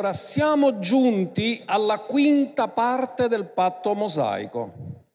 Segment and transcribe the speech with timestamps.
[0.00, 4.72] allora siamo giunti alla quinta parte del patto mosaico.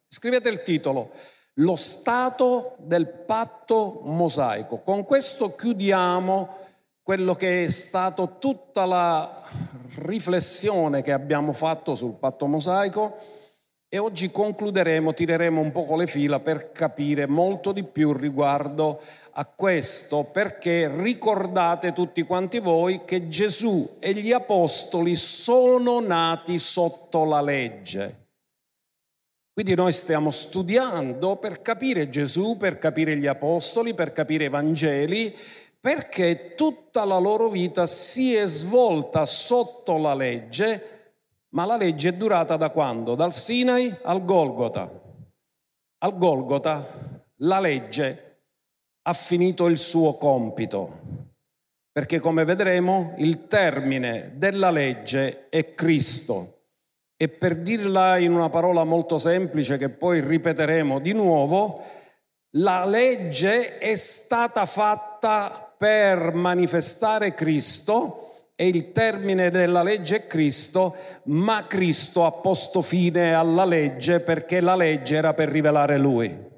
[0.08, 1.10] Scrivete il titolo,
[1.56, 4.82] lo stato del patto mosaico.
[4.82, 6.58] Con questo chiudiamo
[7.02, 9.44] quello che è stato tutta la
[9.96, 13.18] riflessione che abbiamo fatto sul patto mosaico
[13.96, 19.00] e oggi concluderemo, tireremo un po' le fila per capire molto di più riguardo
[19.32, 27.24] a questo, perché ricordate tutti quanti voi che Gesù e gli apostoli sono nati sotto
[27.24, 28.24] la legge.
[29.54, 35.34] Quindi noi stiamo studiando per capire Gesù, per capire gli apostoli, per capire i Vangeli,
[35.80, 40.95] perché tutta la loro vita si è svolta sotto la legge
[41.56, 43.16] ma la legge è durata da quando?
[43.16, 44.92] Dal Sinai al Golgota.
[46.00, 48.42] Al Golgota la legge
[49.04, 51.00] ha finito il suo compito,
[51.92, 56.52] perché come vedremo il termine della legge è Cristo.
[57.16, 61.84] E per dirla in una parola molto semplice che poi ripeteremo di nuovo,
[62.58, 70.96] la legge è stata fatta per manifestare Cristo, e il termine della legge è Cristo,
[71.24, 76.54] ma Cristo ha posto fine alla legge perché la legge era per rivelare Lui.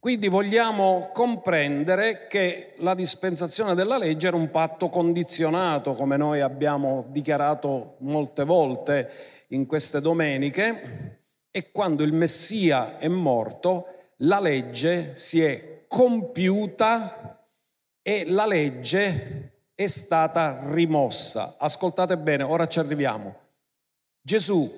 [0.00, 7.06] Quindi vogliamo comprendere che la dispensazione della legge era un patto condizionato, come noi abbiamo
[7.08, 9.10] dichiarato molte volte
[9.48, 13.86] in queste domeniche, e quando il Messia è morto,
[14.18, 17.44] la legge si è compiuta
[18.02, 21.56] e la legge è stata rimossa.
[21.58, 23.36] Ascoltate bene, ora ci arriviamo.
[24.22, 24.68] Gesù,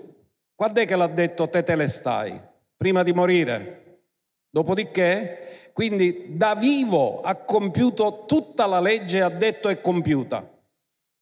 [0.55, 2.39] quando è che l'ha detto te te le stai?
[2.77, 4.01] Prima di morire.
[4.51, 10.47] Dopodiché, quindi da vivo ha compiuto tutta la legge ha detto è compiuta.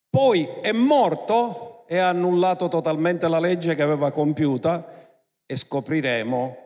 [0.08, 5.12] Poi è morto e ha annullato totalmente la legge che aveva compiuta
[5.44, 6.56] e scopriremo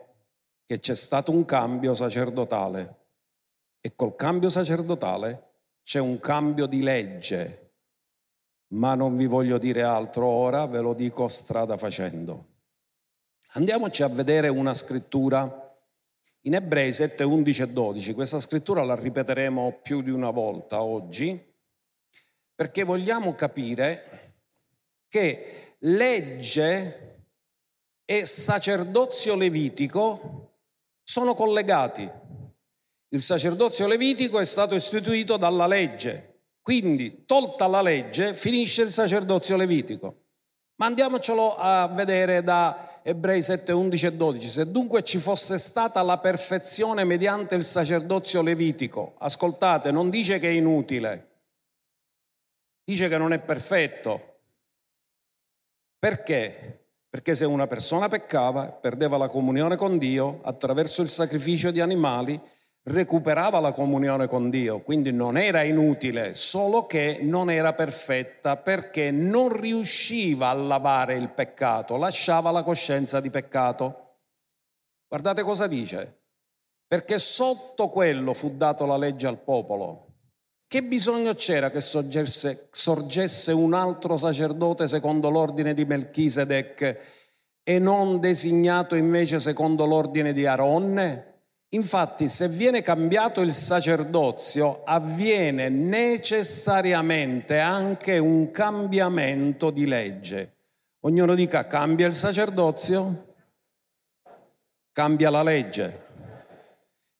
[0.63, 2.99] che c'è stato un cambio sacerdotale.
[3.81, 5.50] E col cambio sacerdotale
[5.91, 7.73] c'è un cambio di legge,
[8.75, 12.45] ma non vi voglio dire altro ora, ve lo dico strada facendo.
[13.55, 15.77] Andiamoci a vedere una scrittura
[16.43, 18.13] in Ebrei 7, 11 e 12.
[18.13, 21.37] Questa scrittura la ripeteremo più di una volta oggi,
[22.55, 24.37] perché vogliamo capire
[25.09, 27.25] che legge
[28.05, 30.59] e sacerdozio levitico
[31.03, 32.09] sono collegati.
[33.13, 39.57] Il sacerdozio levitico è stato istituito dalla legge, quindi tolta la legge finisce il sacerdozio
[39.57, 40.27] levitico.
[40.75, 44.47] Ma andiamocelo a vedere da Ebrei 7, 11 e 12.
[44.47, 50.47] Se dunque ci fosse stata la perfezione mediante il sacerdozio levitico, ascoltate, non dice che
[50.47, 51.29] è inutile,
[52.85, 54.39] dice che non è perfetto.
[55.99, 56.85] Perché?
[57.09, 62.39] Perché se una persona peccava, perdeva la comunione con Dio attraverso il sacrificio di animali,
[62.83, 69.11] recuperava la comunione con Dio, quindi non era inutile, solo che non era perfetta perché
[69.11, 74.17] non riusciva a lavare il peccato, lasciava la coscienza di peccato.
[75.07, 76.21] Guardate cosa dice,
[76.87, 80.07] perché sotto quello fu dato la legge al popolo.
[80.67, 86.99] Che bisogno c'era che sorgesse, sorgesse un altro sacerdote secondo l'ordine di Melchisedec
[87.61, 91.30] e non designato invece secondo l'ordine di Aronne?
[91.73, 100.55] Infatti, se viene cambiato il sacerdozio, avviene necessariamente anche un cambiamento di legge.
[101.01, 103.35] Ognuno dica cambia il sacerdozio,
[104.91, 106.09] cambia la legge.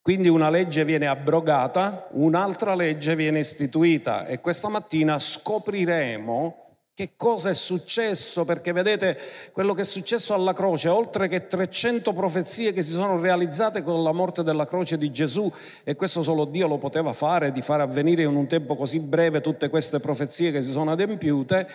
[0.02, 7.50] Quindi una legge viene abrogata, un'altra legge viene istituita e questa mattina scopriremo che cosa
[7.50, 8.46] è successo?
[8.46, 9.18] Perché vedete
[9.52, 14.04] quello che è successo alla croce, oltre che 300 profezie che si sono realizzate con
[14.04, 15.52] la morte della croce di Gesù,
[15.84, 19.42] e questo solo Dio lo poteva fare, di fare avvenire in un tempo così breve
[19.42, 21.68] tutte queste profezie che si sono adempiute,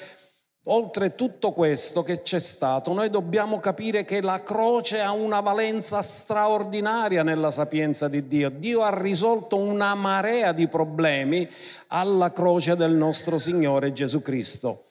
[0.69, 6.03] oltre tutto questo che c'è stato, noi dobbiamo capire che la croce ha una valenza
[6.03, 8.51] straordinaria nella sapienza di Dio.
[8.51, 11.49] Dio ha risolto una marea di problemi
[11.89, 14.86] alla croce del nostro Signore Gesù Cristo.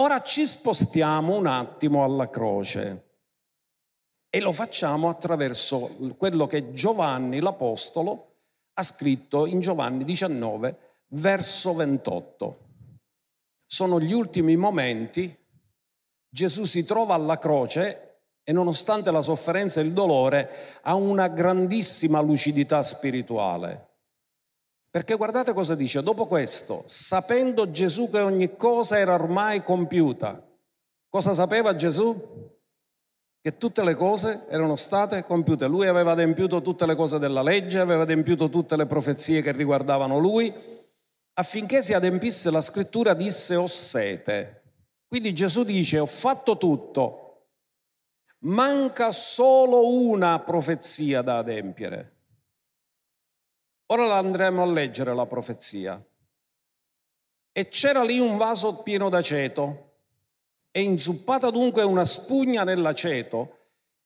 [0.00, 3.08] Ora ci spostiamo un attimo alla croce
[4.30, 8.36] e lo facciamo attraverso quello che Giovanni l'Apostolo
[8.72, 12.58] ha scritto in Giovanni 19, verso 28.
[13.66, 15.36] Sono gli ultimi momenti,
[16.30, 22.22] Gesù si trova alla croce e nonostante la sofferenza e il dolore ha una grandissima
[22.22, 23.89] lucidità spirituale.
[24.90, 30.44] Perché guardate cosa dice, dopo questo, sapendo Gesù che ogni cosa era ormai compiuta,
[31.08, 32.48] cosa sapeva Gesù?
[33.40, 35.66] Che tutte le cose erano state compiute.
[35.66, 40.18] Lui aveva adempiuto tutte le cose della legge, aveva adempiuto tutte le profezie che riguardavano
[40.18, 40.52] lui.
[41.34, 44.62] Affinché si adempisse la scrittura disse ho sete.
[45.06, 47.46] Quindi Gesù dice ho fatto tutto,
[48.40, 52.19] manca solo una profezia da adempiere.
[53.92, 56.00] Ora andremo a leggere la profezia.
[57.52, 59.88] E c'era lì un vaso pieno d'aceto,
[60.70, 63.56] e inzuppata dunque una spugna nell'aceto,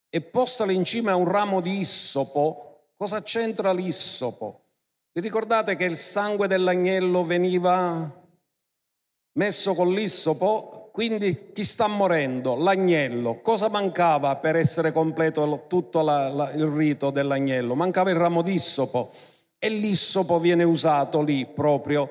[0.08, 2.92] e postale in cima a un ramo di issopo.
[2.96, 4.62] Cosa c'entra l'issopo?
[5.12, 8.10] Vi ricordate che il sangue dell'agnello veniva
[9.32, 10.88] messo con l'issopo?
[10.92, 12.54] Quindi chi sta morendo?
[12.54, 13.40] L'agnello.
[13.42, 17.74] Cosa mancava per essere completo tutto la, la, il rito dell'agnello?
[17.74, 19.10] Mancava il ramo d'issopo
[19.64, 22.10] e l'issopo viene usato lì proprio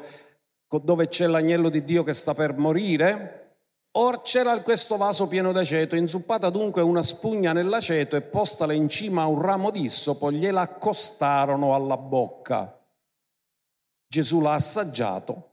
[0.81, 3.57] dove c'è l'agnello di Dio che sta per morire.
[3.91, 9.21] Or c'era questo vaso pieno d'aceto, inzuppata dunque una spugna nell'aceto e postala in cima
[9.21, 12.75] a un ramo d'issopo, gliela accostarono alla bocca.
[14.07, 15.49] Gesù l'ha assaggiato,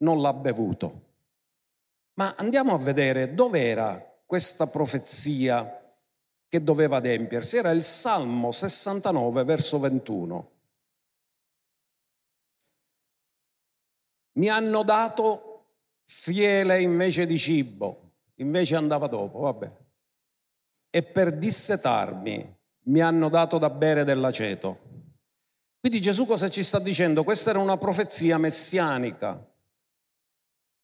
[0.00, 1.00] non l'ha bevuto.
[2.16, 5.80] Ma andiamo a vedere dov'era questa profezia
[6.46, 7.56] che doveva adempiersi.
[7.56, 10.51] Era il Salmo 69, verso 21.
[14.32, 15.52] Mi hanno dato
[16.04, 19.72] fiele invece di cibo, invece andava dopo, vabbè.
[20.90, 24.90] E per dissetarmi mi hanno dato da bere dell'aceto.
[25.80, 27.24] Quindi Gesù cosa ci sta dicendo?
[27.24, 29.50] Questa era una profezia messianica.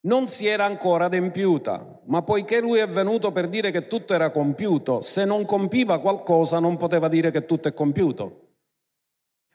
[0.01, 4.31] Non si era ancora adempiuta, ma poiché lui è venuto per dire che tutto era
[4.31, 8.47] compiuto, se non compiva qualcosa non poteva dire che tutto è compiuto.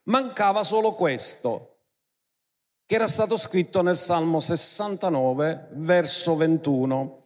[0.04, 1.73] Mancava solo questo,
[2.86, 7.22] che era stato scritto nel Salmo 69, verso 21.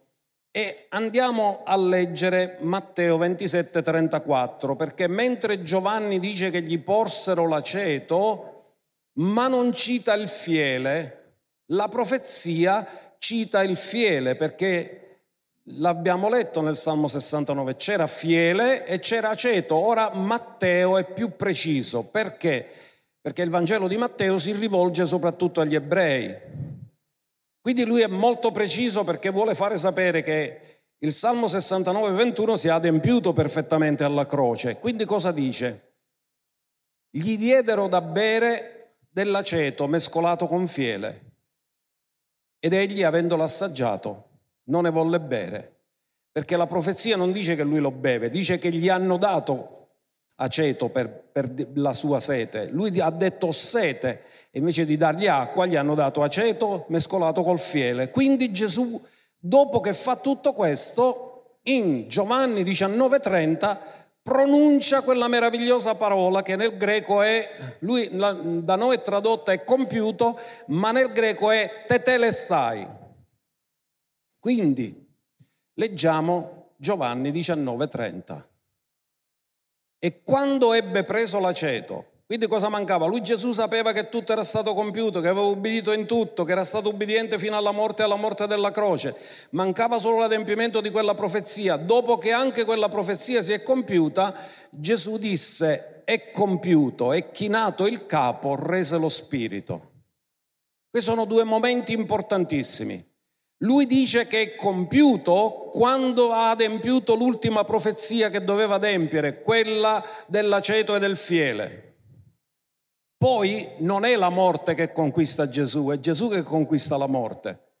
[0.50, 8.54] E andiamo a leggere Matteo 27, 34, perché mentre Giovanni dice che gli porsero l'aceto,
[9.14, 11.34] ma non cita il fiele,
[11.66, 15.08] la profezia cita il fiele, perché
[15.64, 22.04] l'abbiamo letto nel Salmo 69, c'era fiele e c'era aceto, ora Matteo è più preciso,
[22.04, 22.68] perché?
[23.28, 26.34] Perché il Vangelo di Matteo si rivolge soprattutto agli ebrei.
[27.60, 32.68] Quindi lui è molto preciso perché vuole fare sapere che il Salmo 69, 21 si
[32.68, 34.78] è adempiuto perfettamente alla croce.
[34.78, 35.96] Quindi cosa dice?
[37.10, 41.32] Gli diedero da bere dell'aceto mescolato con fiele
[42.58, 44.28] ed egli, avendolo assaggiato,
[44.68, 45.80] non ne volle bere,
[46.32, 49.77] perché la profezia non dice che lui lo beve, dice che gli hanno dato
[50.40, 52.68] aceto per, per la sua sete.
[52.70, 58.10] Lui ha detto sete invece di dargli acqua gli hanno dato aceto mescolato col fiele.
[58.10, 59.00] Quindi Gesù,
[59.36, 63.78] dopo che fa tutto questo, in Giovanni 19:30
[64.22, 67.48] pronuncia quella meravigliosa parola che nel greco è,
[67.80, 72.86] lui da noi è tradotta è compiuto, ma nel greco è tetelestai.
[74.38, 75.06] Quindi
[75.74, 78.46] leggiamo Giovanni 19:30.
[79.98, 83.06] E quando ebbe preso l'aceto, quindi cosa mancava?
[83.06, 86.62] Lui Gesù sapeva che tutto era stato compiuto, che aveva ubbidito in tutto, che era
[86.62, 89.16] stato ubbidiente fino alla morte e alla morte della croce.
[89.52, 91.76] Mancava solo l'adempimento di quella profezia.
[91.76, 94.34] Dopo che anche quella profezia si è compiuta,
[94.68, 99.92] Gesù disse, è compiuto, e chinato il capo, rese lo spirito.
[100.90, 103.16] Questi sono due momenti importantissimi.
[103.62, 110.94] Lui dice che è compiuto quando ha adempiuto l'ultima profezia che doveva adempiere, quella dell'aceto
[110.94, 111.86] e del fiele.
[113.16, 117.72] Poi non è la morte che conquista Gesù, è Gesù che conquista la morte,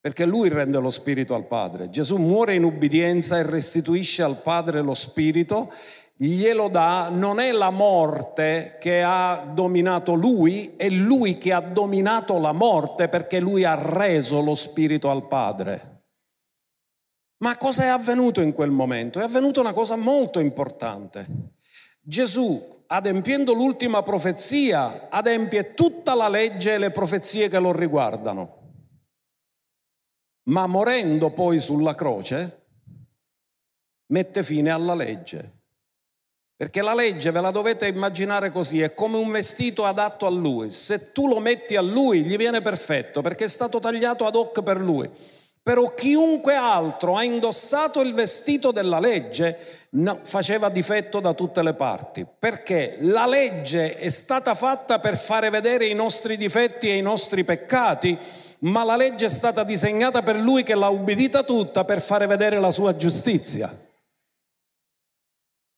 [0.00, 1.88] perché lui rende lo spirito al Padre.
[1.88, 5.72] Gesù muore in ubbidienza e restituisce al Padre lo spirito
[6.14, 12.38] glielo dà, non è la morte che ha dominato lui, è lui che ha dominato
[12.38, 15.90] la morte perché lui ha reso lo spirito al Padre.
[17.38, 19.18] Ma cosa è avvenuto in quel momento?
[19.18, 21.26] È avvenuta una cosa molto importante.
[22.00, 28.60] Gesù, adempiendo l'ultima profezia, adempie tutta la legge e le profezie che lo riguardano.
[30.44, 32.66] Ma morendo poi sulla croce,
[34.06, 35.61] mette fine alla legge.
[36.62, 40.70] Perché la legge ve la dovete immaginare così, è come un vestito adatto a lui.
[40.70, 44.62] Se tu lo metti a lui, gli viene perfetto, perché è stato tagliato ad hoc
[44.62, 45.10] per lui.
[45.60, 51.74] Però chiunque altro ha indossato il vestito della legge no, faceva difetto da tutte le
[51.74, 57.02] parti, perché la legge è stata fatta per fare vedere i nostri difetti e i
[57.02, 58.16] nostri peccati,
[58.60, 62.60] ma la legge è stata disegnata per lui che l'ha ubbidita tutta per fare vedere
[62.60, 63.90] la sua giustizia.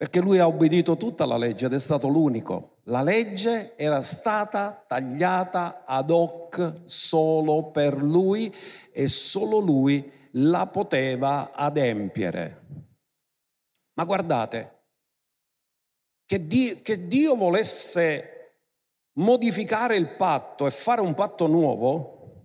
[0.05, 2.81] Perché lui ha ubbidito tutta la legge ed è stato l'unico.
[2.83, 8.55] La legge era stata tagliata ad hoc solo per lui
[8.93, 12.67] e solo lui la poteva adempiere.
[13.95, 14.83] Ma guardate,
[16.27, 18.59] che Dio, che Dio volesse
[19.15, 22.43] modificare il patto e fare un patto nuovo,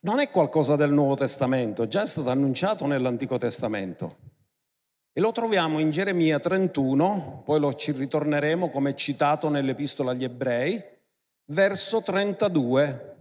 [0.00, 4.23] non è qualcosa del Nuovo Testamento, già è stato annunciato nell'Antico Testamento.
[5.16, 10.82] E lo troviamo in Geremia 31, poi lo ci ritorneremo come citato nell'Epistola agli Ebrei,
[11.46, 13.16] verso 32.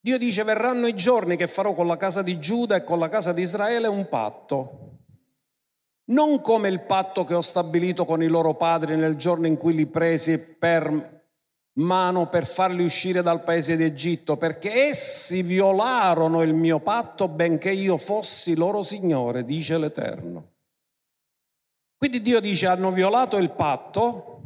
[0.00, 3.08] Dio dice, verranno i giorni che farò con la casa di Giuda e con la
[3.08, 4.90] casa di Israele un patto
[6.10, 9.74] non come il patto che ho stabilito con i loro padri nel giorno in cui
[9.74, 11.18] li presi per
[11.74, 17.96] mano per farli uscire dal paese d'Egitto, perché essi violarono il mio patto benché io
[17.96, 20.48] fossi loro Signore, dice l'Eterno.
[22.00, 24.40] Quindi Dio dice hanno violato il patto,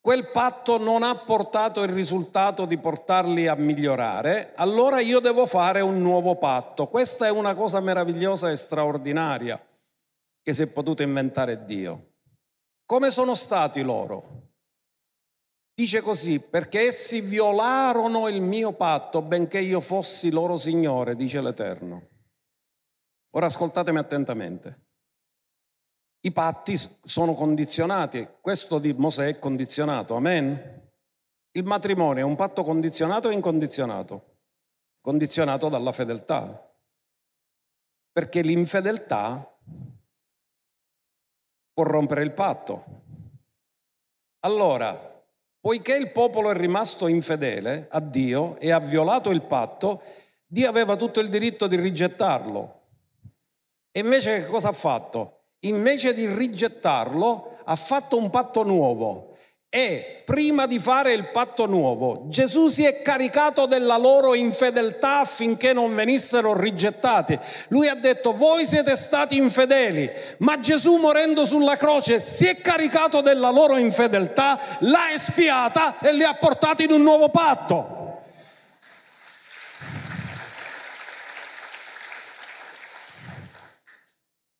[0.00, 5.82] quel patto non ha portato il risultato di portarli a migliorare, allora io devo fare
[5.82, 6.88] un nuovo patto.
[6.88, 9.64] Questa è una cosa meravigliosa e straordinaria
[10.42, 12.14] che si è potuto inventare Dio.
[12.84, 14.48] Come sono stati loro?
[15.72, 22.08] Dice così, perché essi violarono il mio patto, benché io fossi loro Signore, dice l'Eterno.
[23.36, 24.87] Ora ascoltatemi attentamente.
[26.20, 30.90] I patti sono condizionati, questo di Mosè è condizionato, amen?
[31.52, 34.36] Il matrimonio è un patto condizionato o incondizionato?
[35.00, 36.70] Condizionato dalla fedeltà.
[38.12, 39.56] Perché l'infedeltà
[41.72, 42.84] può rompere il patto.
[44.40, 45.24] Allora,
[45.60, 50.02] poiché il popolo è rimasto infedele a Dio e ha violato il patto,
[50.46, 52.82] Dio aveva tutto il diritto di rigettarlo.
[53.92, 55.37] E invece che cosa ha fatto?
[55.60, 59.28] Invece di rigettarlo, ha fatto un patto nuovo
[59.70, 65.74] e prima di fare il patto nuovo, Gesù si è caricato della loro infedeltà affinché
[65.74, 67.38] non venissero rigettati.
[67.68, 73.20] Lui ha detto, voi siete stati infedeli, ma Gesù morendo sulla croce si è caricato
[73.20, 77.97] della loro infedeltà, l'ha espiata e li ha portati in un nuovo patto.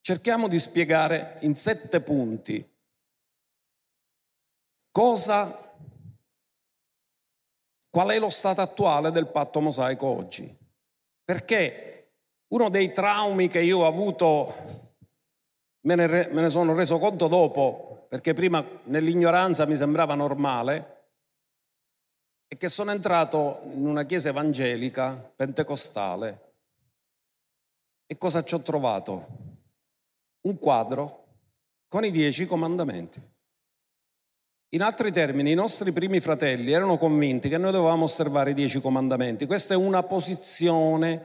[0.08, 2.66] Cerchiamo di spiegare in sette punti
[4.90, 5.76] Cosa,
[7.90, 10.56] qual è lo stato attuale del patto mosaico oggi?
[11.22, 12.12] Perché
[12.54, 14.50] uno dei traumi che io ho avuto,
[15.80, 21.10] me ne, me ne sono reso conto dopo, perché prima nell'ignoranza mi sembrava normale,
[22.46, 26.54] è che sono entrato in una chiesa evangelica pentecostale
[28.06, 29.47] e cosa ci ho trovato?
[30.42, 31.24] Un quadro
[31.88, 33.20] con i dieci comandamenti.
[34.72, 38.80] In altri termini, i nostri primi fratelli erano convinti che noi dovevamo osservare i dieci
[38.82, 39.46] comandamenti.
[39.46, 41.24] Questa è una posizione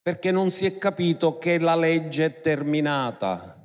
[0.00, 3.58] perché non si è capito che la legge è terminata.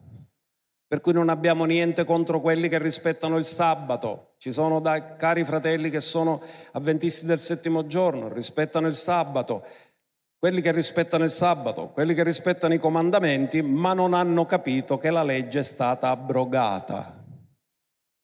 [0.86, 4.34] Per cui non abbiamo niente contro quelli che rispettano il sabato.
[4.38, 9.64] Ci sono da cari fratelli che sono avventisti del settimo giorno, rispettano il sabato.
[10.40, 15.12] Quelli che rispettano il sabato, quelli che rispettano i comandamenti, ma non hanno capito che
[15.12, 17.20] la legge è stata abrogata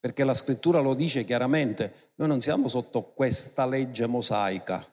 [0.06, 4.86] perché la scrittura lo dice chiaramente, noi non siamo sotto questa legge mosaica.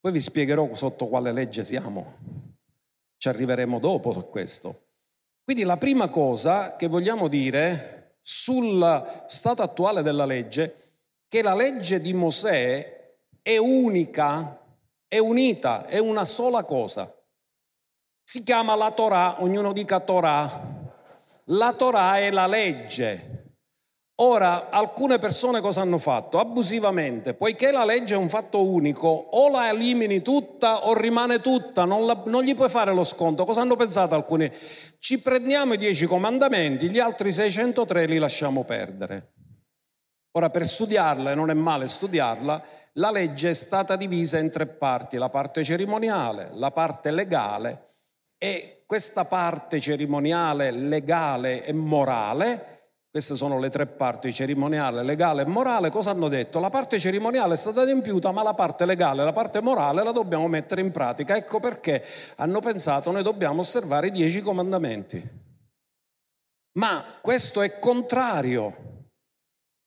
[0.00, 2.14] Poi vi spiegherò sotto quale legge siamo.
[3.18, 4.86] Ci arriveremo dopo su questo.
[5.44, 10.94] Quindi la prima cosa che vogliamo dire sul stato attuale della legge,
[11.28, 14.63] che la legge di Mosè è unica,
[15.08, 17.12] è unita, è una sola cosa.
[18.22, 20.72] Si chiama la Torah, ognuno dica Torah.
[21.48, 23.34] La Torah è la legge,
[24.18, 26.38] Ora, alcune persone cosa hanno fatto?
[26.38, 31.84] Abusivamente, poiché la legge è un fatto unico, o la elimini tutta o rimane tutta,
[31.84, 33.44] non, la, non, gli puoi fare lo sconto.
[33.44, 34.48] Cosa hanno pensato alcuni?
[35.00, 39.33] Ci prendiamo i dieci comandamenti, gli altri 603 li lasciamo perdere.
[40.36, 42.62] Ora, per studiarla, e non è male studiarla,
[42.94, 47.86] la legge è stata divisa in tre parti, la parte cerimoniale, la parte legale
[48.38, 52.74] e questa parte cerimoniale, legale e morale
[53.14, 56.58] queste sono le tre parti, cerimoniale, legale e morale, cosa hanno detto?
[56.58, 60.48] La parte cerimoniale è stata adempiuta, ma la parte legale, la parte morale la dobbiamo
[60.48, 61.36] mettere in pratica.
[61.36, 62.04] Ecco perché
[62.38, 65.30] hanno pensato noi dobbiamo osservare i dieci comandamenti.
[66.72, 68.93] Ma questo è contrario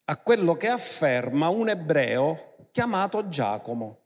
[0.10, 4.06] a quello che afferma un ebreo chiamato Giacomo,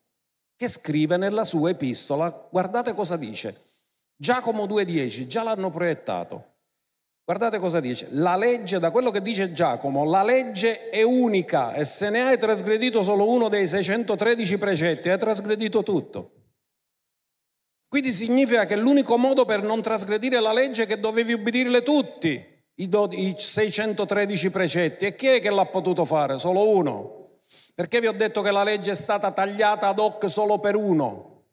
[0.55, 3.69] che scrive nella sua epistola, guardate cosa dice.
[4.15, 6.49] Giacomo 2.10, già l'hanno proiettato.
[7.23, 11.85] Guardate cosa dice, la legge, da quello che dice Giacomo, la legge è unica e
[11.85, 16.31] se ne hai trasgredito solo uno dei 613 precetti, hai trasgredito tutto.
[17.87, 22.50] Quindi significa che l'unico modo per non trasgredire la legge è che dovevi ubbidirle tutti,
[22.83, 25.05] i 613 precetti.
[25.05, 26.37] E chi è che l'ha potuto fare?
[26.37, 27.19] Solo uno.
[27.75, 31.43] Perché vi ho detto che la legge è stata tagliata ad hoc solo per uno?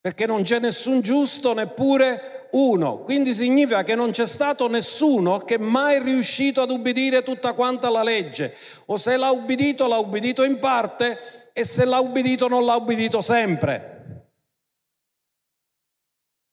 [0.00, 5.58] Perché non c'è nessun giusto neppure uno, quindi significa che non c'è stato nessuno che
[5.58, 8.54] mai è riuscito ad ubbidire tutta quanta la legge,
[8.86, 13.20] o se l'ha ubbidito l'ha ubbidito in parte e se l'ha ubbidito non l'ha ubbidito
[13.20, 13.91] sempre.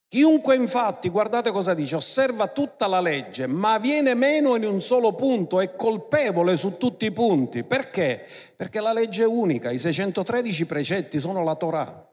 [0.10, 5.14] Chiunque infatti, guardate cosa dice, osserva tutta la legge, ma viene meno in un solo
[5.14, 7.64] punto, è colpevole su tutti i punti.
[7.64, 8.26] Perché?
[8.56, 12.12] Perché la legge è unica, i 613 precetti sono la Torah.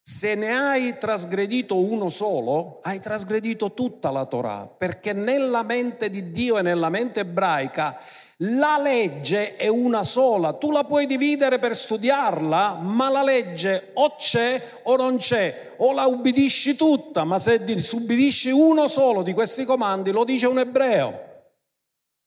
[0.00, 6.30] Se ne hai trasgredito uno solo, hai trasgredito tutta la Torah, perché nella mente di
[6.30, 8.00] Dio e nella mente ebraica
[8.42, 14.14] la legge è una sola, tu la puoi dividere per studiarla, ma la legge o
[14.16, 19.64] c'è o non c'è, o la ubbidisci tutta, ma se ubbidisci uno solo di questi
[19.64, 21.26] comandi, lo dice un ebreo,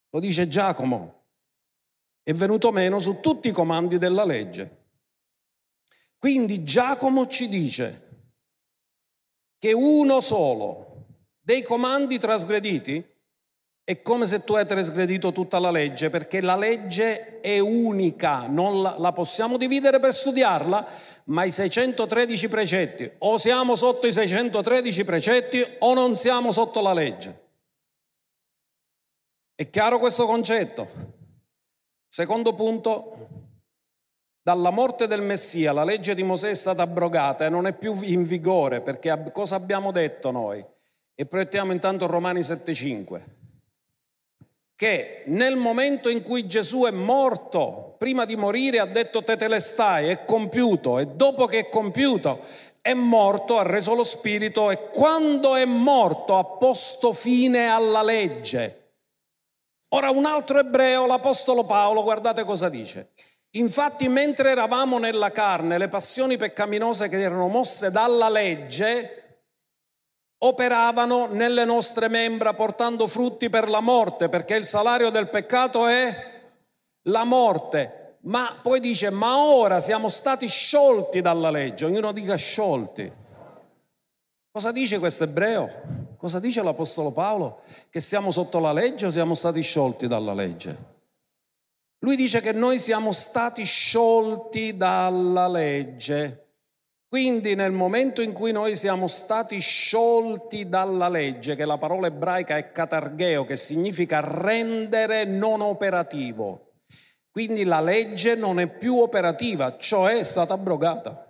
[0.09, 1.27] lo dice Giacomo,
[2.23, 4.79] è venuto meno su tutti i comandi della legge.
[6.17, 8.09] Quindi Giacomo ci dice
[9.57, 11.05] che uno solo
[11.39, 13.03] dei comandi trasgrediti
[13.91, 18.81] è come se tu hai trasgredito tutta la legge, perché la legge è unica, non
[18.81, 20.87] la, la, possiamo dividere per studiarla,
[21.25, 26.93] ma i 613 precetti, o siamo sotto i 613 precetti o non siamo sotto la
[26.93, 27.39] legge.
[29.55, 30.87] È chiaro questo concetto?
[32.07, 33.27] Secondo punto,
[34.41, 37.99] dalla morte del Messia la legge di Mosè è stata abrogata e non è più
[38.03, 40.65] in vigore perché cosa abbiamo detto noi?
[41.13, 43.39] E proiettiamo intanto Romani 7.5
[44.81, 50.25] che nel momento in cui Gesù è morto, prima di morire ha detto tetelestai, è
[50.25, 52.39] compiuto e dopo che è compiuto
[52.81, 58.93] è morto, ha reso lo spirito e quando è morto ha posto fine alla legge.
[59.89, 63.11] Ora un altro ebreo, l'Apostolo Paolo, guardate cosa dice.
[63.51, 69.20] Infatti, mentre eravamo nella carne, le passioni peccaminose che erano mosse dalla legge
[70.43, 76.41] operavano nelle nostre membra portando frutti per la morte, perché il salario del peccato è
[77.03, 78.17] la morte.
[78.21, 83.11] Ma poi dice, ma ora siamo stati sciolti dalla legge, ognuno dica sciolti.
[84.51, 85.69] Cosa dice questo ebreo?
[86.17, 87.61] Cosa dice l'Apostolo Paolo?
[87.89, 90.89] Che siamo sotto la legge o siamo stati sciolti dalla legge?
[91.99, 96.40] Lui dice che noi siamo stati sciolti dalla legge.
[97.11, 102.55] Quindi nel momento in cui noi siamo stati sciolti dalla legge, che la parola ebraica
[102.55, 106.75] è catargheo, che significa rendere non operativo,
[107.29, 111.27] quindi la legge non è più operativa, cioè è stata abrogata.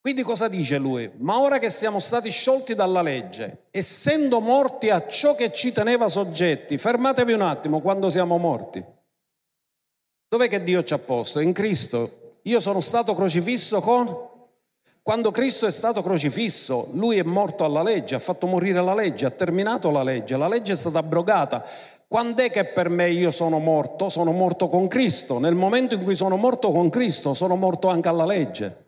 [0.00, 1.12] Quindi cosa dice lui?
[1.18, 6.08] Ma ora che siamo stati sciolti dalla legge, essendo morti a ciò che ci teneva
[6.08, 8.82] soggetti, fermatevi un attimo quando siamo morti.
[10.26, 11.38] Dov'è che Dio ci ha posto?
[11.40, 12.21] In Cristo.
[12.42, 14.30] Io sono stato crocifisso con...
[15.02, 19.26] Quando Cristo è stato crocifisso, lui è morto alla legge, ha fatto morire la legge,
[19.26, 21.64] ha terminato la legge, la legge è stata abrogata.
[22.06, 24.08] Quando è che per me io sono morto?
[24.08, 25.40] Sono morto con Cristo.
[25.40, 28.84] Nel momento in cui sono morto con Cristo, sono morto anche alla legge.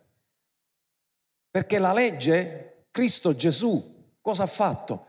[1.50, 3.82] Perché la legge, Cristo Gesù,
[4.20, 5.03] cosa ha fatto?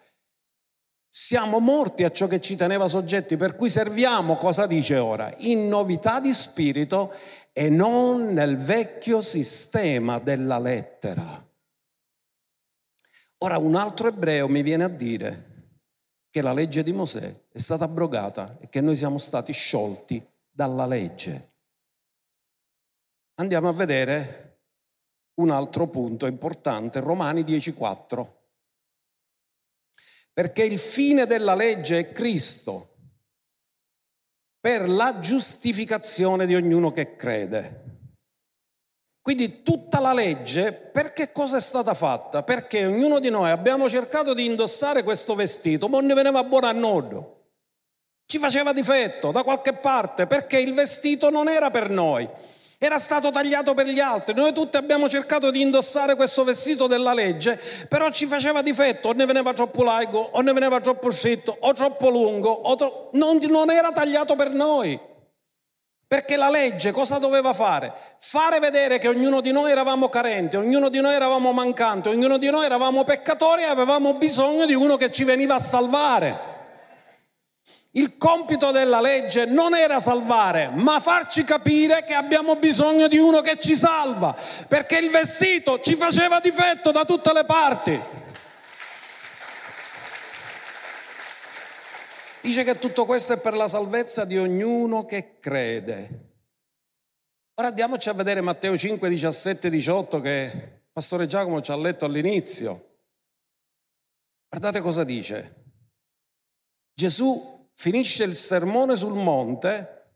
[1.18, 5.34] Siamo morti a ciò che ci teneva soggetti, per cui serviamo, cosa dice ora?
[5.38, 7.14] In novità di spirito
[7.54, 11.42] e non nel vecchio sistema della lettera.
[13.38, 15.78] Ora un altro ebreo mi viene a dire
[16.30, 20.86] che la legge di Mosè è stata abrogata e che noi siamo stati sciolti dalla
[20.86, 21.54] legge.
[23.36, 24.64] Andiamo a vedere
[25.36, 28.35] un altro punto importante, Romani 10.4
[30.36, 32.98] perché il fine della legge è Cristo
[34.60, 37.84] per la giustificazione di ognuno che crede.
[39.22, 42.44] Quindi tutta la legge, perché cosa è stata fatta?
[42.44, 46.68] Perché ognuno di noi abbiamo cercato di indossare questo vestito, ma non ne veniva buono
[46.68, 47.52] a nodo.
[48.26, 52.30] Ci faceva difetto da qualche parte perché il vestito non era per noi
[52.86, 54.34] era stato tagliato per gli altri.
[54.34, 59.12] Noi tutti abbiamo cercato di indossare questo vestito della legge, però ci faceva difetto, o
[59.14, 63.10] ne veniva troppo largo, o ne veniva troppo stretto, o troppo lungo, o tro...
[63.14, 65.00] non, non era tagliato per noi.
[66.08, 67.92] Perché la legge cosa doveva fare?
[68.20, 72.50] Fare vedere che ognuno di noi eravamo carenti, ognuno di noi eravamo mancanti, ognuno di
[72.50, 76.55] noi eravamo peccatori e avevamo bisogno di uno che ci veniva a salvare.
[77.98, 83.40] Il compito della legge non era salvare, ma farci capire che abbiamo bisogno di uno
[83.40, 87.98] che ci salva, perché il vestito ci faceva difetto da tutte le parti.
[92.42, 96.24] Dice che tutto questo è per la salvezza di ognuno che crede.
[97.56, 102.98] Ora andiamoci a vedere Matteo 5, 17, 18 che Pastore Giacomo ci ha letto all'inizio.
[104.50, 105.64] Guardate cosa dice.
[106.94, 110.14] Gesù finisce il sermone sul monte,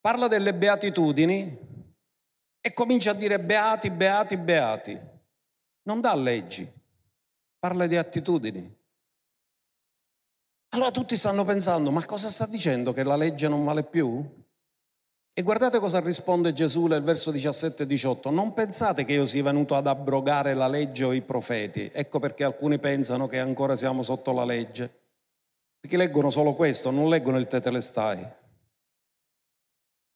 [0.00, 1.66] parla delle beatitudini
[2.60, 5.00] e comincia a dire beati, beati, beati.
[5.82, 6.70] Non dà leggi,
[7.58, 8.76] parla di attitudini.
[10.70, 14.22] Allora tutti stanno pensando, ma cosa sta dicendo che la legge non vale più?
[15.32, 18.30] E guardate cosa risponde Gesù nel verso 17 e 18.
[18.30, 21.88] Non pensate che io sia venuto ad abrogare la legge o i profeti.
[21.92, 24.97] Ecco perché alcuni pensano che ancora siamo sotto la legge
[25.88, 28.28] perché leggono solo questo, non leggono il tetelestai.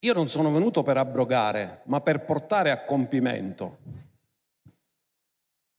[0.01, 3.79] Io non sono venuto per abrogare, ma per portare a compimento.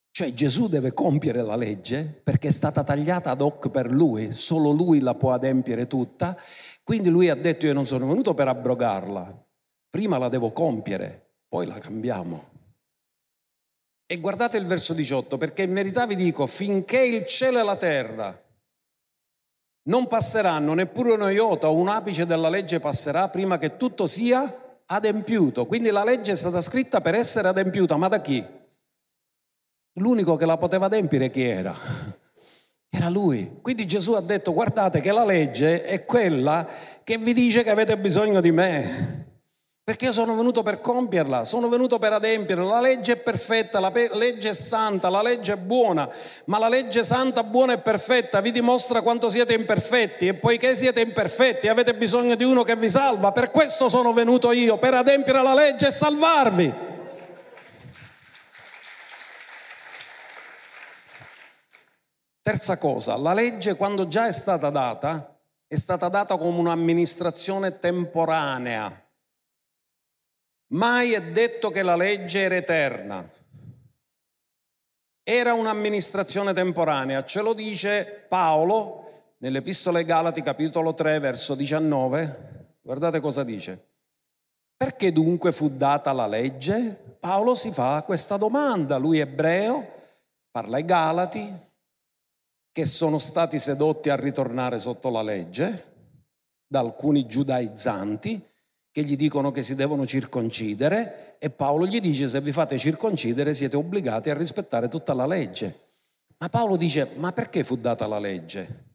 [0.10, 4.72] Cioè Gesù deve compiere la legge perché è stata tagliata ad hoc per lui, solo
[4.72, 6.36] lui la può adempiere tutta,
[6.84, 9.46] quindi lui ha detto io non sono venuto per abrogarla,
[9.92, 12.50] prima la devo compiere, poi la cambiamo.
[14.08, 17.76] E guardate il verso 18, perché in verità vi dico, finché il cielo e la
[17.76, 18.44] terra
[19.84, 24.82] non passeranno neppure un iota o un apice della legge passerà prima che tutto sia
[24.86, 25.66] adempiuto.
[25.66, 28.46] Quindi la legge è stata scritta per essere adempiuta, ma da chi?
[29.98, 31.76] L'unico che la poteva adempiere chi era?
[32.96, 33.58] Era lui.
[33.64, 36.68] Quindi Gesù ha detto guardate che la legge è quella
[37.04, 39.33] che vi dice che avete bisogno di me.
[39.86, 42.64] Perché io sono venuto per compierla, sono venuto per adempierla.
[42.64, 46.10] La legge è perfetta, la pe- legge è santa, la legge è buona,
[46.46, 51.02] ma la legge santa, buona e perfetta vi dimostra quanto siete imperfetti e poiché siete
[51.02, 53.34] imperfetti avete bisogno di uno che vi salva.
[53.34, 56.74] Per questo sono venuto io, per adempiere la legge e salvarvi.
[62.42, 69.03] Terza cosa, la legge quando già è stata data, è stata data come un'amministrazione temporanea
[70.68, 73.30] Mai è detto che la legge era eterna.
[75.22, 82.78] Era un'amministrazione temporanea, ce lo dice Paolo nell'Epistole Galati capitolo 3 verso 19.
[82.82, 83.92] Guardate cosa dice.
[84.76, 87.18] Perché dunque fu data la legge?
[87.20, 89.92] Paolo si fa questa domanda, lui ebreo,
[90.52, 91.54] parla ai Galati,
[92.70, 95.92] che sono stati sedotti a ritornare sotto la legge
[96.68, 98.46] da alcuni giudaizzanti
[98.94, 103.56] che gli dicono che si devono circoncidere e Paolo gli dice se vi fate circoncidere
[103.56, 105.80] siete obbligati a rispettare tutta la legge.
[106.38, 108.92] Ma Paolo dice ma perché fu data la legge?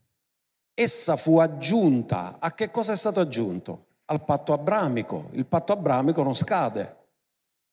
[0.73, 3.87] Essa fu aggiunta a che cosa è stato aggiunto?
[4.05, 5.31] Al patto abramico.
[5.33, 6.97] Il patto abramico non scade.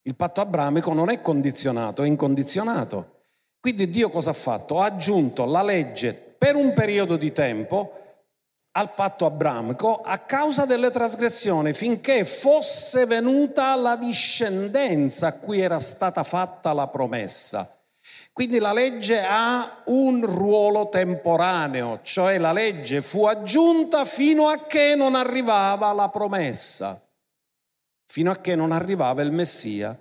[0.01, 3.19] Il patto abramico non è condizionato, è incondizionato.
[3.59, 4.79] Quindi Dio cosa ha fatto?
[4.79, 8.04] Ha aggiunto la legge per un periodo di tempo
[8.77, 15.79] al patto abramico a causa delle trasgressioni finché fosse venuta la discendenza a cui era
[15.79, 17.69] stata fatta la promessa.
[18.33, 24.93] Quindi la legge ha un ruolo temporaneo, cioè la legge fu aggiunta fino a che
[24.95, 27.01] non arrivava la promessa,
[28.05, 29.97] fino a che non arrivava il Messia,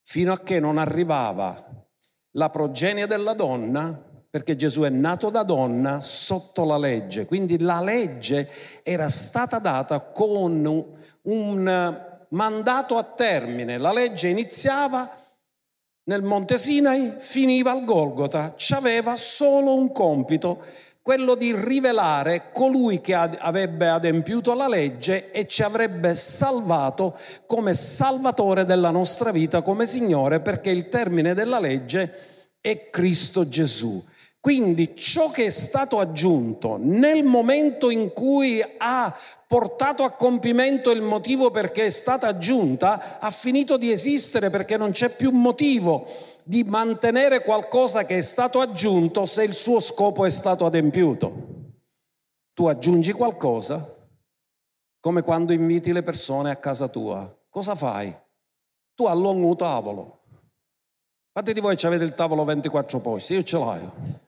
[0.00, 1.62] fino a che non arrivava
[2.30, 7.80] la progenie della donna perché Gesù è nato da donna sotto la legge, quindi la
[7.80, 8.50] legge
[8.82, 10.84] era stata data con
[11.22, 15.08] un mandato a termine, la legge iniziava
[16.06, 20.64] nel Monte Sinai, finiva al Golgota, aveva solo un compito,
[21.00, 27.16] quello di rivelare colui che avrebbe adempiuto la legge e ci avrebbe salvato
[27.46, 34.04] come salvatore della nostra vita, come Signore, perché il termine della legge è Cristo Gesù.
[34.44, 41.00] Quindi ciò che è stato aggiunto nel momento in cui ha portato a compimento il
[41.00, 46.06] motivo perché è stata aggiunta, ha finito di esistere perché non c'è più motivo
[46.44, 51.32] di mantenere qualcosa che è stato aggiunto se il suo scopo è stato adempiuto.
[52.52, 53.96] Tu aggiungi qualcosa
[55.00, 57.34] come quando inviti le persone a casa tua.
[57.48, 58.14] Cosa fai?
[58.94, 60.20] Tu allunghi un tavolo.
[61.32, 63.32] Quanti di voi avete il tavolo 24 posti?
[63.32, 64.22] Io ce l'ho.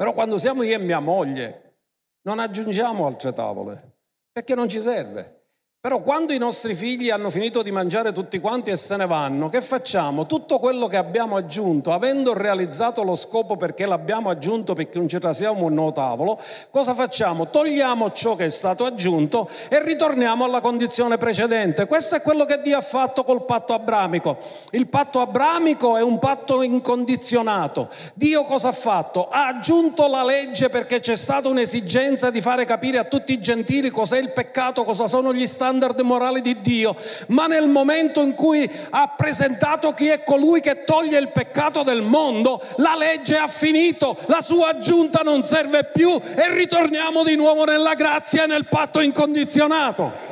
[0.00, 1.74] Però quando siamo io e mia moglie
[2.22, 3.98] non aggiungiamo altre tavole
[4.32, 5.39] perché non ci serve.
[5.82, 9.48] Però quando i nostri figli hanno finito di mangiare tutti quanti e se ne vanno,
[9.48, 10.26] che facciamo?
[10.26, 15.18] Tutto quello che abbiamo aggiunto, avendo realizzato lo scopo perché l'abbiamo aggiunto perché non ci
[15.18, 16.38] trasiamo un nuovo tavolo,
[16.68, 17.48] cosa facciamo?
[17.48, 21.86] Togliamo ciò che è stato aggiunto e ritorniamo alla condizione precedente.
[21.86, 24.36] Questo è quello che Dio ha fatto col patto abramico.
[24.72, 27.88] Il patto abramico è un patto incondizionato.
[28.12, 29.30] Dio cosa ha fatto?
[29.30, 33.88] Ha aggiunto la legge perché c'è stata un'esigenza di fare capire a tutti i gentili
[33.88, 36.96] cos'è il peccato, cosa sono gli stati standard morali di Dio,
[37.28, 42.02] ma nel momento in cui ha presentato chi è colui che toglie il peccato del
[42.02, 47.64] mondo, la legge ha finito, la sua aggiunta non serve più e ritorniamo di nuovo
[47.64, 50.28] nella grazia e nel patto incondizionato.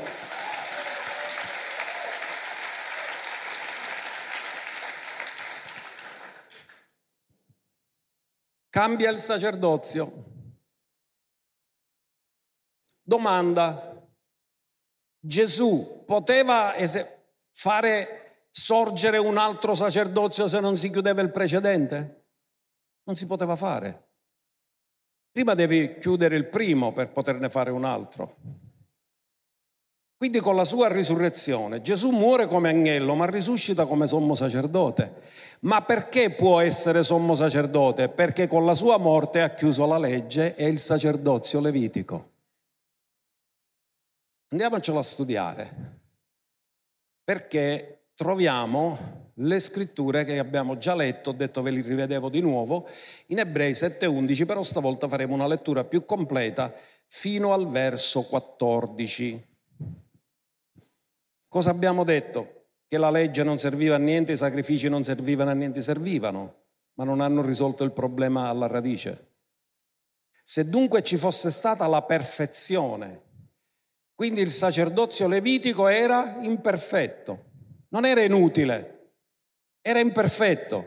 [8.70, 10.24] Cambia il sacerdozio.
[13.02, 13.97] Domanda,
[15.20, 16.74] Gesù poteva
[17.52, 22.24] fare sorgere un altro sacerdozio se non si chiudeva il precedente?
[23.04, 24.06] Non si poteva fare.
[25.30, 28.36] Prima devi chiudere il primo per poterne fare un altro.
[30.16, 35.14] Quindi con la sua risurrezione Gesù muore come agnello ma risuscita come sommo sacerdote.
[35.60, 38.08] Ma perché può essere sommo sacerdote?
[38.08, 42.30] Perché con la sua morte ha chiuso la legge e il sacerdozio levitico.
[44.50, 46.00] Andiamocelo a studiare,
[47.22, 52.88] perché troviamo le scritture che abbiamo già letto, ho detto ve li rivedevo di nuovo,
[53.26, 56.74] in Ebrei 7:11, però stavolta faremo una lettura più completa
[57.06, 59.46] fino al verso 14.
[61.46, 62.68] Cosa abbiamo detto?
[62.86, 66.54] Che la legge non serviva a niente, i sacrifici non servivano a niente, servivano,
[66.94, 69.26] ma non hanno risolto il problema alla radice.
[70.42, 73.26] Se dunque ci fosse stata la perfezione,
[74.18, 77.44] quindi il sacerdozio levitico era imperfetto,
[77.90, 79.12] non era inutile,
[79.80, 80.84] era imperfetto.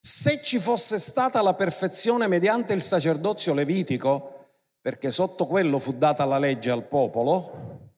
[0.00, 4.46] Se ci fosse stata la perfezione mediante il sacerdozio levitico,
[4.80, 7.90] perché sotto quello fu data la legge al popolo,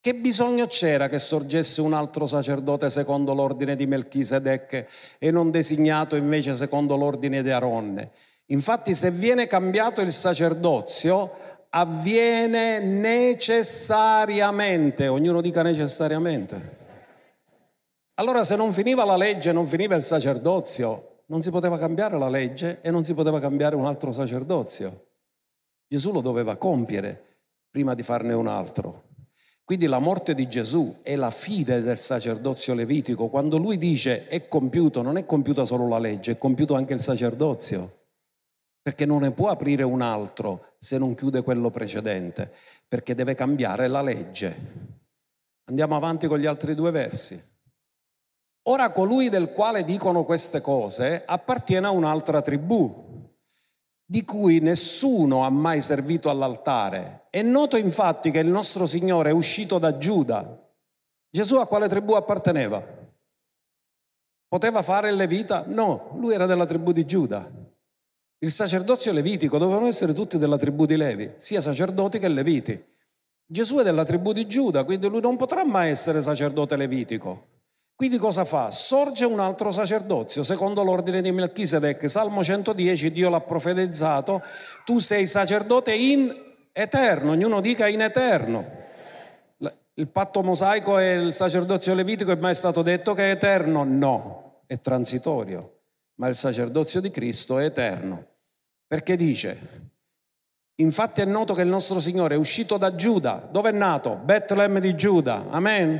[0.00, 4.86] che bisogno c'era che sorgesse un altro sacerdote secondo l'ordine di Melchisedec
[5.18, 8.12] e non designato invece secondo l'ordine di Aronne?
[8.46, 11.41] Infatti se viene cambiato il sacerdozio,
[11.74, 16.80] avviene necessariamente, ognuno dica necessariamente.
[18.14, 22.28] Allora se non finiva la legge, non finiva il sacerdozio, non si poteva cambiare la
[22.28, 25.06] legge e non si poteva cambiare un altro sacerdozio.
[25.88, 27.38] Gesù lo doveva compiere
[27.70, 29.04] prima di farne un altro.
[29.64, 33.28] Quindi la morte di Gesù è la fine del sacerdozio levitico.
[33.28, 37.00] Quando lui dice è compiuto, non è compiuta solo la legge, è compiuto anche il
[37.00, 38.00] sacerdozio
[38.82, 42.52] perché non ne può aprire un altro se non chiude quello precedente,
[42.88, 44.90] perché deve cambiare la legge.
[45.66, 47.40] Andiamo avanti con gli altri due versi.
[48.62, 53.30] Ora colui del quale dicono queste cose appartiene a un'altra tribù,
[54.04, 57.26] di cui nessuno ha mai servito all'altare.
[57.30, 60.68] È noto infatti che il nostro Signore è uscito da Giuda.
[61.30, 62.84] Gesù a quale tribù apparteneva?
[64.48, 65.62] Poteva fare il Levita?
[65.64, 67.61] No, lui era della tribù di Giuda.
[68.42, 72.84] Il sacerdozio levitico dovevano essere tutti della tribù di Levi, sia sacerdoti che leviti.
[73.46, 77.50] Gesù è della tribù di Giuda, quindi lui non potrà mai essere sacerdote levitico.
[77.94, 78.72] Quindi cosa fa?
[78.72, 82.10] Sorge un altro sacerdozio, secondo l'ordine di Melchisedec.
[82.10, 84.42] Salmo 110, Dio l'ha profetizzato,
[84.84, 86.34] tu sei sacerdote in
[86.72, 88.66] eterno, ognuno dica in eterno.
[89.94, 93.84] Il patto mosaico e il sacerdozio levitico è mai stato detto che è eterno?
[93.84, 95.82] No, è transitorio,
[96.16, 98.30] ma il sacerdozio di Cristo è eterno.
[98.92, 99.58] Perché dice,
[100.74, 103.48] infatti è noto che il nostro Signore è uscito da Giuda.
[103.50, 104.16] Dove è nato?
[104.16, 105.46] Betlemme di Giuda.
[105.48, 105.98] Amen.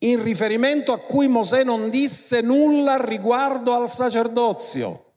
[0.00, 5.14] In riferimento a cui Mosè non disse nulla riguardo al sacerdozio.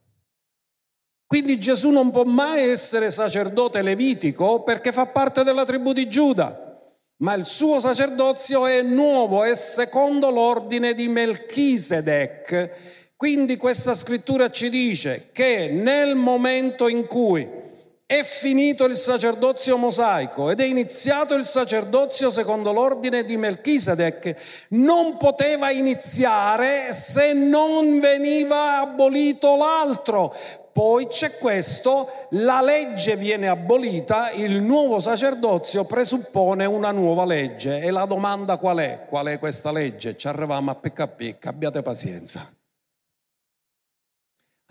[1.27, 6.79] Quindi Gesù non può mai essere sacerdote levitico perché fa parte della tribù di Giuda,
[7.17, 14.69] ma il suo sacerdozio è nuovo, è secondo l'ordine di Melchisedec quindi questa scrittura ci
[14.69, 17.61] dice che nel momento in cui
[18.05, 25.17] è finito il sacerdozio mosaico ed è iniziato il sacerdozio secondo l'ordine di Melchisedec, non
[25.17, 30.35] poteva iniziare se non veniva abolito l'altro,
[30.73, 37.89] poi c'è questo, la legge viene abolita, il nuovo sacerdozio presuppone una nuova legge e
[37.89, 39.05] la domanda qual è?
[39.07, 40.17] Qual è questa legge?
[40.17, 42.47] Ci arriviamo a pecca a pecca, abbiate pazienza.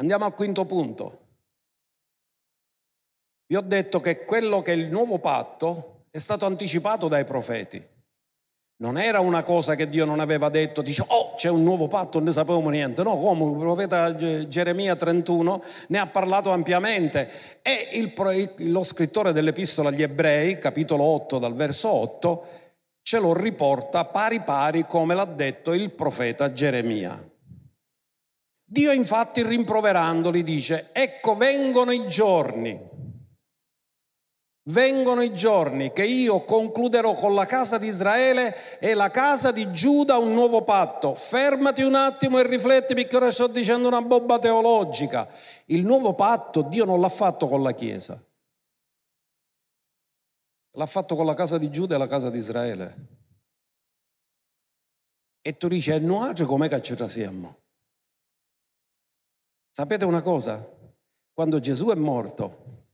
[0.02, 1.18] Andiamo al quinto punto.
[3.46, 7.80] Vi ho detto che quello che è il nuovo patto è stato anticipato dai profeti.
[8.78, 12.18] Non era una cosa che Dio non aveva detto, dice, oh, c'è un nuovo patto,
[12.18, 13.04] non ne sapevamo niente.
[13.04, 14.16] No, come il profeta
[14.48, 17.30] Geremia 31 ne ha parlato ampiamente.
[17.62, 18.12] E il,
[18.70, 22.46] lo scrittore dell'Epistola agli Ebrei, capitolo 8, dal verso 8,
[23.02, 27.30] ce lo riporta pari pari come l'ha detto il profeta Geremia.
[28.72, 32.90] Dio infatti rimproverandoli dice, ecco vengono i giorni
[34.66, 39.72] Vengono i giorni che io concluderò con la casa di Israele e la casa di
[39.72, 41.14] Giuda un nuovo patto.
[41.14, 45.28] Fermati un attimo e rifletti perché ora sto dicendo una bobba teologica.
[45.66, 48.24] Il nuovo patto Dio non l'ha fatto con la Chiesa.
[50.74, 53.08] L'ha fatto con la casa di Giuda e la casa di Israele.
[55.42, 57.61] E tu dici, e noi com'è che ci trasiamo?
[59.74, 60.68] Sapete una cosa?
[61.32, 62.88] Quando Gesù è morto,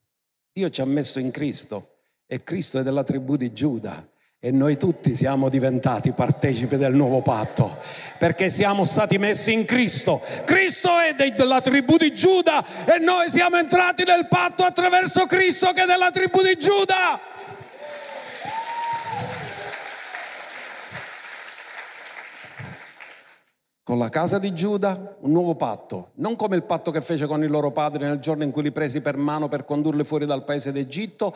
[0.52, 4.76] Dio ci ha messo in Cristo e Cristo è della tribù di Giuda e noi
[4.76, 7.78] tutti siamo diventati partecipi del nuovo patto
[8.16, 10.22] perché siamo stati messi in Cristo.
[10.44, 15.82] Cristo è della tribù di Giuda e noi siamo entrati nel patto attraverso Cristo che
[15.82, 17.37] è della tribù di Giuda.
[23.88, 27.42] Con la casa di Giuda un nuovo patto, non come il patto che fece con
[27.42, 30.44] i loro padri nel giorno in cui li presi per mano per condurli fuori dal
[30.44, 31.34] paese d'Egitto,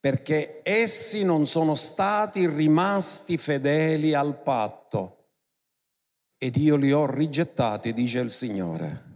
[0.00, 5.18] perché essi non sono stati rimasti fedeli al patto
[6.38, 9.11] ed io li ho rigettati, dice il Signore.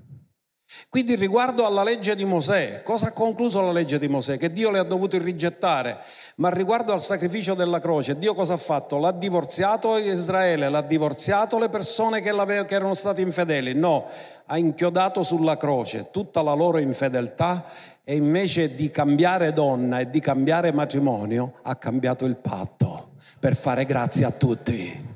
[0.89, 4.37] Quindi riguardo alla legge di Mosè, cosa ha concluso la legge di Mosè?
[4.39, 5.99] Che Dio le ha dovuti rigettare,
[6.37, 8.99] ma riguardo al sacrificio della croce, Dio cosa ha fatto?
[8.99, 12.33] L'ha divorziato Israele, l'ha divorziato le persone che,
[12.67, 13.75] che erano state infedeli?
[13.75, 14.07] No,
[14.47, 17.65] ha inchiodato sulla croce tutta la loro infedeltà
[18.05, 23.11] e invece di cambiare donna e di cambiare matrimonio ha cambiato il patto
[23.41, 25.16] per fare grazia a tutti.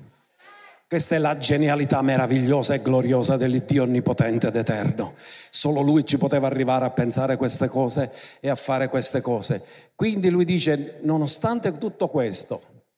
[0.90, 5.14] Questa è la genialità meravigliosa e gloriosa dell'Iddio onnipotente ed eterno.
[5.48, 9.62] Solo Lui ci poteva arrivare a pensare queste cose e a fare queste cose.
[9.94, 12.88] Quindi Lui dice, nonostante tutto questo,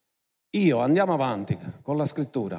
[0.52, 2.58] io andiamo avanti con la scrittura.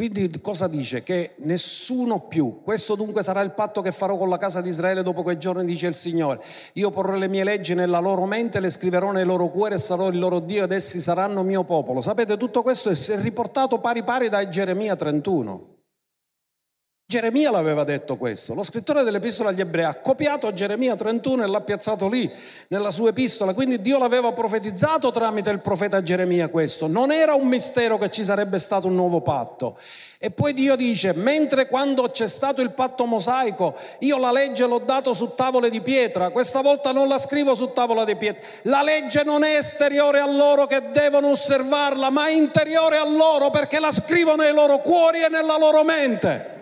[0.00, 1.02] Quindi cosa dice?
[1.02, 5.02] Che nessuno più, questo dunque sarà il patto che farò con la casa di Israele
[5.02, 6.42] dopo quei giorni, dice il Signore.
[6.72, 10.08] Io porrò le mie leggi nella loro mente, le scriverò nei loro cuori e sarò
[10.08, 12.00] il loro Dio ed essi saranno mio popolo.
[12.00, 15.79] Sapete, tutto questo è riportato pari pari da Geremia 31.
[17.10, 21.60] Geremia l'aveva detto questo, lo scrittore dell'epistola agli ebrei ha copiato Geremia 31 e l'ha
[21.60, 22.30] piazzato lì
[22.68, 27.48] nella sua epistola, quindi Dio l'aveva profetizzato tramite il profeta Geremia questo, non era un
[27.48, 29.76] mistero che ci sarebbe stato un nuovo patto.
[30.20, 34.78] E poi Dio dice, mentre quando c'è stato il patto mosaico, io la legge l'ho
[34.78, 38.84] dato su tavole di pietra, questa volta non la scrivo su tavola di pietra, la
[38.84, 43.90] legge non è esteriore a loro che devono osservarla, ma interiore a loro perché la
[43.90, 46.58] scrivo nei loro cuori e nella loro mente.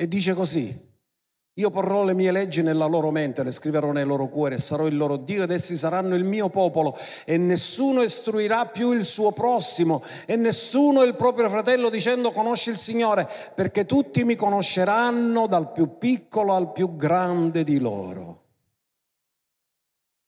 [0.00, 0.88] E dice così,
[1.54, 4.96] io porrò le mie leggi nella loro mente, le scriverò nei loro cuori sarò il
[4.96, 10.04] loro Dio ed essi saranno il mio popolo e nessuno istruirà più il suo prossimo
[10.24, 15.98] e nessuno il proprio fratello dicendo conosci il Signore perché tutti mi conosceranno dal più
[15.98, 18.44] piccolo al più grande di loro.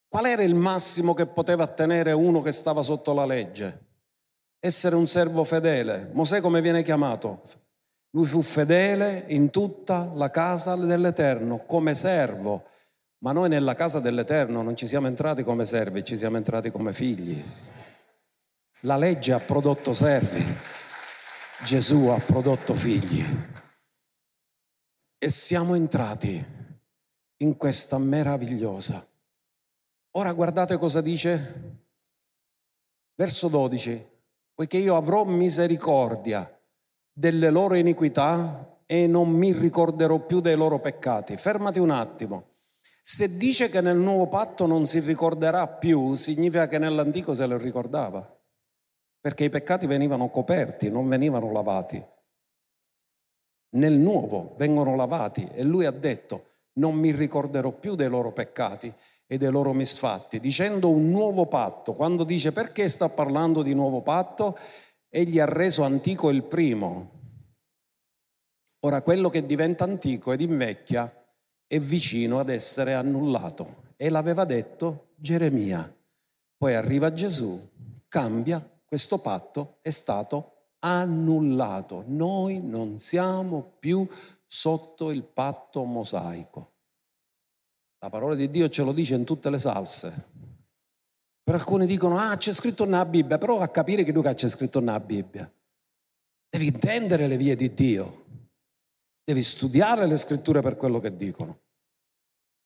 [0.09, 3.87] Qual era il massimo che poteva ottenere uno che stava sotto la legge?
[4.59, 6.11] Essere un servo fedele.
[6.12, 7.42] Mosè come viene chiamato?
[8.12, 12.64] Lui fu fedele in tutta la casa dell'Eterno come servo,
[13.18, 16.92] ma noi nella casa dell'Eterno non ci siamo entrati come servi, ci siamo entrati come
[16.92, 17.40] figli.
[18.81, 20.44] La legge ha prodotto servi,
[21.62, 23.25] Gesù ha prodotto figli.
[25.18, 26.44] E siamo entrati
[27.37, 29.07] in questa meravigliosa.
[30.12, 31.79] Ora guardate cosa dice.
[33.14, 34.09] Verso 12.
[34.55, 36.60] Poiché io avrò misericordia
[37.21, 41.37] delle loro iniquità e non mi ricorderò più dei loro peccati.
[41.37, 42.54] Fermati un attimo.
[43.02, 47.58] Se dice che nel nuovo patto non si ricorderà più, significa che nell'antico se lo
[47.58, 48.27] ricordava,
[49.21, 52.02] perché i peccati venivano coperti, non venivano lavati.
[53.73, 58.92] Nel nuovo vengono lavati e lui ha detto non mi ricorderò più dei loro peccati
[59.27, 61.92] e dei loro misfatti, dicendo un nuovo patto.
[61.92, 64.56] Quando dice perché sta parlando di nuovo patto?
[65.13, 67.19] Egli ha reso antico il primo.
[68.85, 71.13] Ora quello che diventa antico ed invecchia
[71.67, 73.88] è vicino ad essere annullato.
[73.96, 75.92] E l'aveva detto Geremia.
[76.56, 77.61] Poi arriva Gesù,
[78.06, 82.04] cambia, questo patto è stato annullato.
[82.06, 84.06] Noi non siamo più
[84.46, 86.73] sotto il patto mosaico.
[87.98, 90.39] La parola di Dio ce lo dice in tutte le salse.
[91.51, 94.79] Per alcuni dicono, ah, c'è scritto nella Bibbia, però a capire che Luca c'è scritto
[94.79, 95.53] nella Bibbia.
[96.48, 98.25] Devi intendere le vie di Dio.
[99.25, 101.63] Devi studiare le scritture per quello che dicono.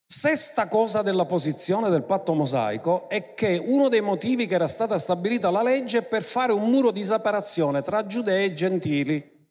[0.05, 4.99] Sesta cosa della posizione del patto mosaico è che uno dei motivi che era stata
[4.99, 9.49] stabilita la legge è per fare un muro di separazione tra giudei e gentili.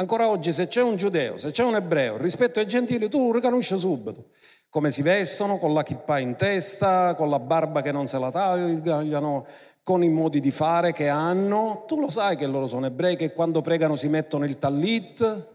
[0.00, 3.34] Ancora oggi se c'è un giudeo, se c'è un ebreo rispetto ai gentili, tu lo
[3.34, 4.30] riconosci subito.
[4.74, 8.32] Come si vestono, con la kippa in testa, con la barba che non se la
[8.32, 9.46] tagliano,
[9.84, 11.84] con i modi di fare che hanno.
[11.86, 15.48] Tu lo sai che loro sono ebrei, che quando pregano si mettono il tallit,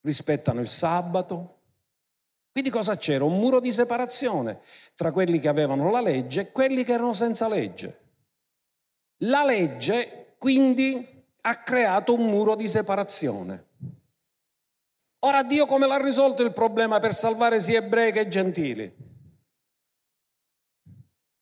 [0.00, 1.60] rispettano il sabato.
[2.50, 3.22] Quindi cosa c'era?
[3.22, 4.58] Un muro di separazione
[4.96, 8.00] tra quelli che avevano la legge e quelli che erano senza legge.
[9.18, 13.68] La legge quindi ha creato un muro di separazione.
[15.24, 18.94] Ora Dio come l'ha risolto il problema per salvare sia ebrei che gentili?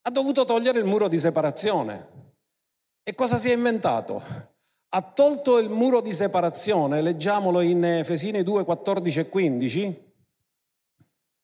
[0.03, 2.09] Ha dovuto togliere il muro di separazione.
[3.03, 4.51] E cosa si è inventato?
[4.95, 10.13] ha tolto il muro di separazione, leggiamolo in Efesini 2, 14 e 15,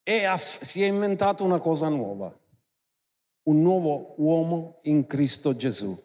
[0.02, 2.34] e ha, si è inventato una cosa nuova,
[3.44, 5.96] un nuovo uomo in Cristo Gesù.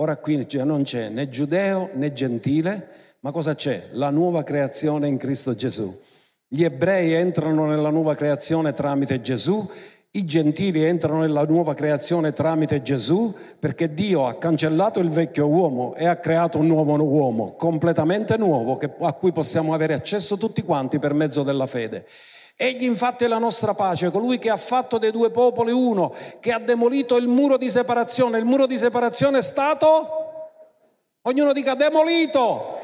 [0.00, 3.88] Ora qui non c'è né giudeo né gentile, ma cosa c'è?
[3.92, 5.98] La nuova creazione in Cristo Gesù.
[6.46, 9.68] Gli ebrei entrano nella nuova creazione tramite Gesù
[10.12, 15.94] i gentili entrano nella nuova creazione tramite Gesù perché Dio ha cancellato il vecchio uomo
[15.94, 20.98] e ha creato un nuovo uomo, completamente nuovo, a cui possiamo avere accesso tutti quanti
[20.98, 22.06] per mezzo della fede.
[22.56, 26.50] Egli infatti è la nostra pace, colui che ha fatto dei due popoli uno, che
[26.50, 28.38] ha demolito il muro di separazione.
[28.38, 30.08] Il muro di separazione è stato,
[31.22, 32.78] ognuno dica demolito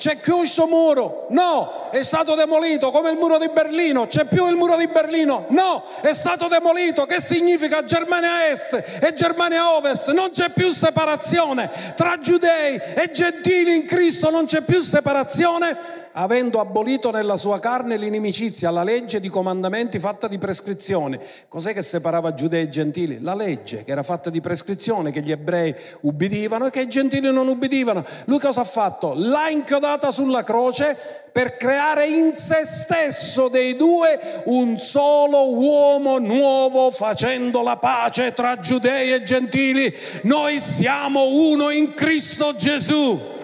[0.00, 4.48] c'è più questo muro, no, è stato demolito come il muro di Berlino, c'è più
[4.48, 7.84] il muro di Berlino, no, è stato demolito, che significa?
[7.84, 14.30] Germania Est e Germania Ovest, non c'è più separazione tra giudei e gentili in Cristo,
[14.30, 20.28] non c'è più separazione avendo abolito nella sua carne l'inimicizia, la legge di comandamenti fatta
[20.28, 21.18] di prescrizioni.
[21.48, 23.20] Cos'è che separava giudei e gentili?
[23.20, 27.30] La legge che era fatta di prescrizione, che gli ebrei ubbidivano e che i gentili
[27.30, 28.04] non ubbidivano.
[28.24, 29.12] Lui cosa ha fatto?
[29.14, 30.96] L'ha inchiodata sulla croce
[31.32, 38.58] per creare in se stesso dei due un solo uomo nuovo facendo la pace tra
[38.58, 39.94] giudei e gentili.
[40.22, 43.38] Noi siamo uno in Cristo Gesù.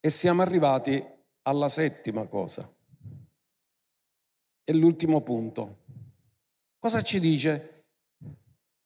[0.00, 1.04] E siamo arrivati
[1.42, 2.68] alla settima cosa.
[4.64, 5.78] E l'ultimo punto.
[6.78, 7.84] Cosa ci dice?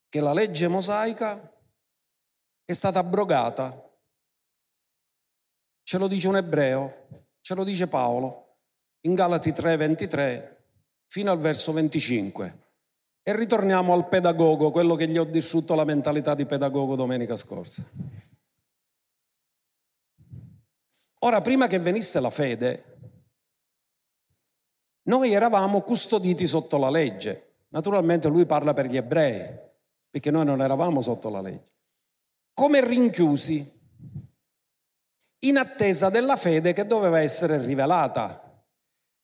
[0.09, 1.53] Che la legge mosaica
[2.65, 3.81] è stata abrogata.
[5.83, 7.07] Ce lo dice un ebreo,
[7.41, 8.45] ce lo dice Paolo
[9.01, 10.55] in Galati 3:23
[11.07, 12.63] fino al verso 25.
[13.23, 17.83] E ritorniamo al pedagogo, quello che gli ho distrutto la mentalità di pedagogo domenica scorsa.
[21.25, 22.97] Ora, prima che venisse la fede,
[25.07, 27.63] noi eravamo custoditi sotto la legge.
[27.69, 29.57] Naturalmente lui parla per gli ebrei,
[30.07, 31.71] perché noi non eravamo sotto la legge.
[32.53, 33.73] Come rinchiusi,
[35.39, 38.44] in attesa della fede che doveva essere rivelata.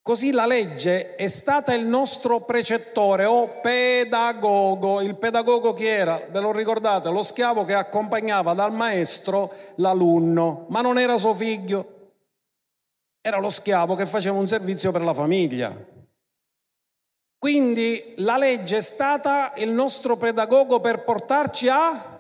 [0.03, 4.99] Così la legge è stata il nostro precettore o pedagogo.
[4.99, 6.19] Il pedagogo chi era?
[6.27, 7.09] Ve lo ricordate?
[7.09, 12.13] Lo schiavo che accompagnava dal maestro l'alunno, ma non era suo figlio.
[13.21, 15.71] Era lo schiavo che faceva un servizio per la famiglia.
[17.37, 22.10] Quindi la legge è stata il nostro pedagogo per portarci a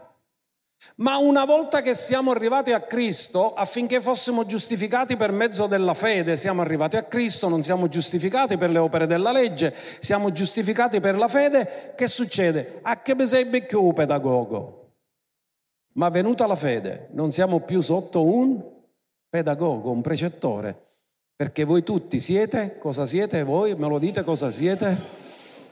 [0.95, 6.35] ma una volta che siamo arrivati a Cristo, affinché fossimo giustificati per mezzo della fede,
[6.35, 11.17] siamo arrivati a Cristo, non siamo giustificati per le opere della legge, siamo giustificati per
[11.17, 12.79] la fede, che succede?
[12.81, 14.77] A che sei più pedagogo?
[15.93, 18.61] Ma venuta la fede, non siamo più sotto un
[19.29, 20.85] pedagogo, un precettore,
[21.35, 23.75] perché voi tutti siete, cosa siete voi?
[23.75, 25.20] Me lo dite cosa siete?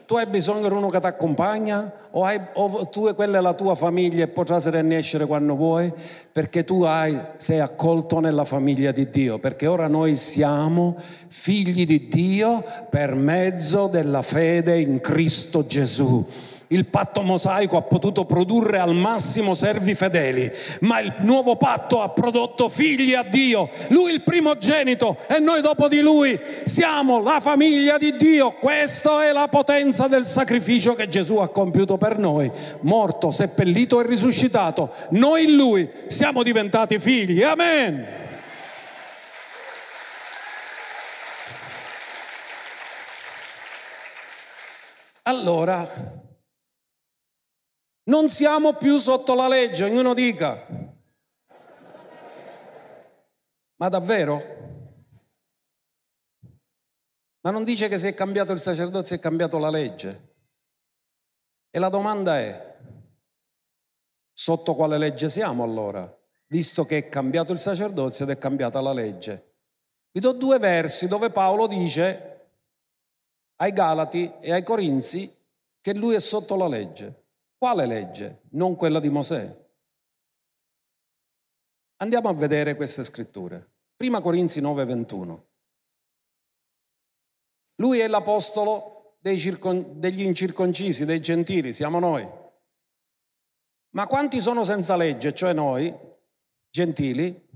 [0.10, 3.41] Tu hai bisogno di uno che ti accompagna o, hai, o tu e quella è
[3.41, 5.93] la tua famiglia e potrai essere quando vuoi?
[6.32, 9.38] Perché tu hai, sei accolto nella famiglia di Dio.
[9.38, 10.95] Perché ora noi siamo
[11.28, 16.26] figli di Dio per mezzo della fede in Cristo Gesù
[16.72, 20.51] Il patto mosaico ha potuto produrre al massimo servi fedeli,
[20.82, 23.72] ma il nuovo patto ha prodotto figli a Dio.
[23.88, 28.51] Lui il primogenito e noi dopo di lui siamo la famiglia di Dio.
[28.51, 32.51] Questa è la potenza del sacrificio che Gesù ha compiuto per noi,
[32.82, 34.91] morto, seppellito e risuscitato.
[35.09, 37.41] Noi in lui siamo diventati figli.
[37.41, 38.05] Amen.
[45.24, 46.18] Allora,
[48.10, 50.66] non siamo più sotto la legge, ognuno dica.
[53.76, 54.57] Ma davvero?
[57.41, 60.28] Ma non dice che se è cambiato il sacerdozio è cambiato la legge.
[61.70, 62.78] E la domanda è,
[64.34, 66.14] sotto quale legge siamo allora?
[66.47, 69.53] Visto che è cambiato il sacerdozio ed è cambiata la legge.
[70.12, 72.26] Vi do due versi dove Paolo dice
[73.57, 75.32] ai Galati e ai Corinzi
[75.80, 77.28] che lui è sotto la legge.
[77.60, 78.43] Quale legge?
[78.51, 79.68] Non quella di Mosè.
[81.97, 83.74] Andiamo a vedere queste scritture.
[83.97, 85.47] Prima Corinzi 9:21.
[87.82, 92.26] Lui è l'apostolo circon- degli incirconcisi, dei gentili, siamo noi.
[93.89, 95.93] Ma quanti sono senza legge, cioè noi,
[96.70, 97.47] gentili?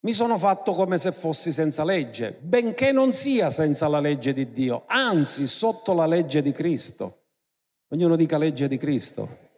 [0.00, 4.52] Mi sono fatto come se fossi senza legge, benché non sia senza la legge di
[4.52, 7.23] Dio, anzi sotto la legge di Cristo.
[7.88, 9.50] Ognuno dica legge di Cristo.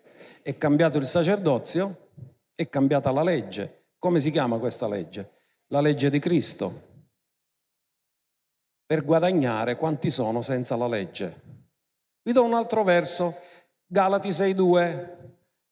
[0.43, 2.11] È cambiato il sacerdozio,
[2.55, 3.85] è cambiata la legge.
[3.99, 5.31] Come si chiama questa legge?
[5.69, 6.85] La legge di Cristo.
[8.87, 11.43] Per guadagnare quanti sono senza la legge.
[12.23, 13.35] Vi do un altro verso,
[13.87, 15.16] Galati 6.2.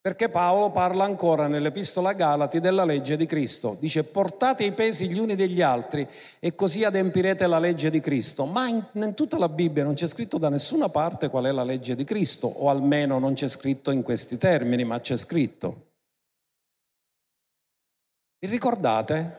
[0.04, 3.74] Perché Paolo parla ancora nell'Epistola Galati della legge di Cristo.
[3.80, 6.06] Dice portate i pesi gli uni degli altri
[6.40, 8.44] e così adempirete la legge di Cristo.
[8.44, 11.64] Ma in, in, tutta la Bibbia non c'è scritto da nessuna parte qual è la
[11.64, 15.92] legge di Cristo, o almeno non c'è scritto in questi termini, ma c'è scritto.
[18.40, 19.38] Vi ricordate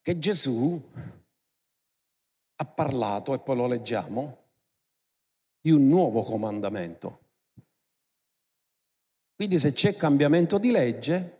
[0.00, 0.80] che Gesù
[2.54, 4.38] ha parlato, e poi lo leggiamo,
[5.60, 7.26] di un nuovo comandamento
[9.38, 11.36] quindi se c'è cambiamento di legge,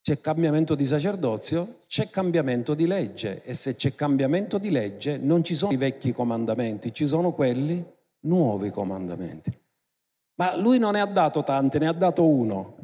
[0.00, 5.44] c'è cambiamento di sacerdozio, c'è cambiamento di legge e se c'è cambiamento di legge non
[5.44, 7.84] ci sono i vecchi comandamenti, ci sono quelli
[8.20, 9.54] nuovi comandamenti.
[10.36, 12.76] Ma lui non ne ha dato tanti, ne ha dato uno.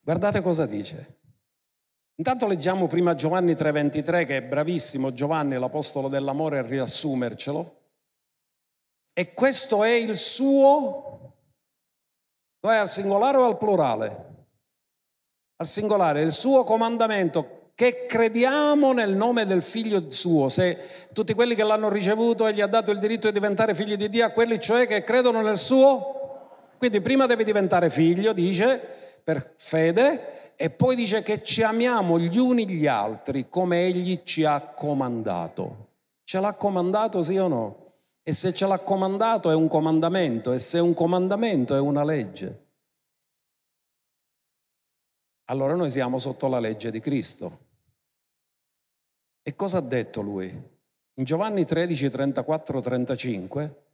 [0.00, 1.20] Guardate cosa dice.
[2.16, 7.75] Intanto leggiamo prima Giovanni 3:23 che è bravissimo Giovanni, l'apostolo dell'amore, a riassumercelo.
[9.18, 11.32] E questo è il suo,
[12.60, 14.24] è al singolare o al plurale?
[15.56, 20.50] Al singolare, il suo comandamento che crediamo nel nome del figlio suo.
[20.50, 23.96] Se tutti quelli che l'hanno ricevuto e gli ha dato il diritto di diventare figli
[23.96, 28.78] di Dio, a quelli cioè che credono nel suo, quindi prima devi diventare figlio, dice,
[29.24, 34.44] per fede, e poi dice che ci amiamo gli uni gli altri come egli ci
[34.44, 35.86] ha comandato.
[36.22, 37.85] Ce l'ha comandato sì o no?
[38.28, 42.02] E se ce l'ha comandato è un comandamento e se è un comandamento è una
[42.02, 42.64] legge.
[45.44, 47.66] Allora noi siamo sotto la legge di Cristo.
[49.42, 50.48] E cosa ha detto lui?
[50.48, 53.84] In Giovanni 13, 34, 35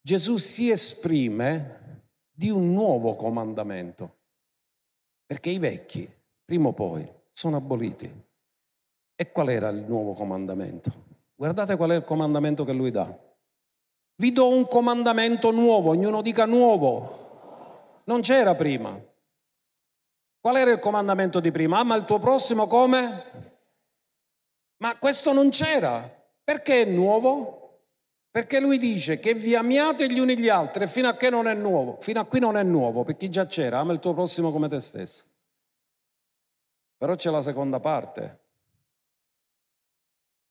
[0.00, 4.18] Gesù si esprime di un nuovo comandamento,
[5.26, 6.08] perché i vecchi,
[6.44, 8.22] prima o poi, sono aboliti.
[9.16, 10.92] E qual era il nuovo comandamento?
[11.34, 13.18] Guardate qual è il comandamento che lui dà.
[14.16, 18.02] Vi do un comandamento nuovo, ognuno dica nuovo.
[18.04, 19.00] Non c'era prima.
[20.40, 21.78] Qual era il comandamento di prima?
[21.78, 23.52] Ama il tuo prossimo come?
[24.76, 26.08] Ma questo non c'era.
[26.44, 27.62] Perché è nuovo?
[28.30, 31.54] Perché lui dice che vi amiate gli uni gli altri fino a che non è
[31.54, 34.50] nuovo, fino a qui non è nuovo, per chi già c'era, ama il tuo prossimo
[34.50, 35.24] come te stesso.
[36.96, 38.40] Però c'è la seconda parte.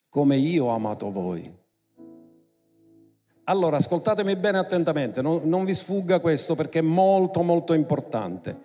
[0.09, 1.62] Come io ho amato voi.
[3.45, 8.57] Allora, ascoltatemi bene attentamente, non, non vi sfugga questo perché è molto molto importante.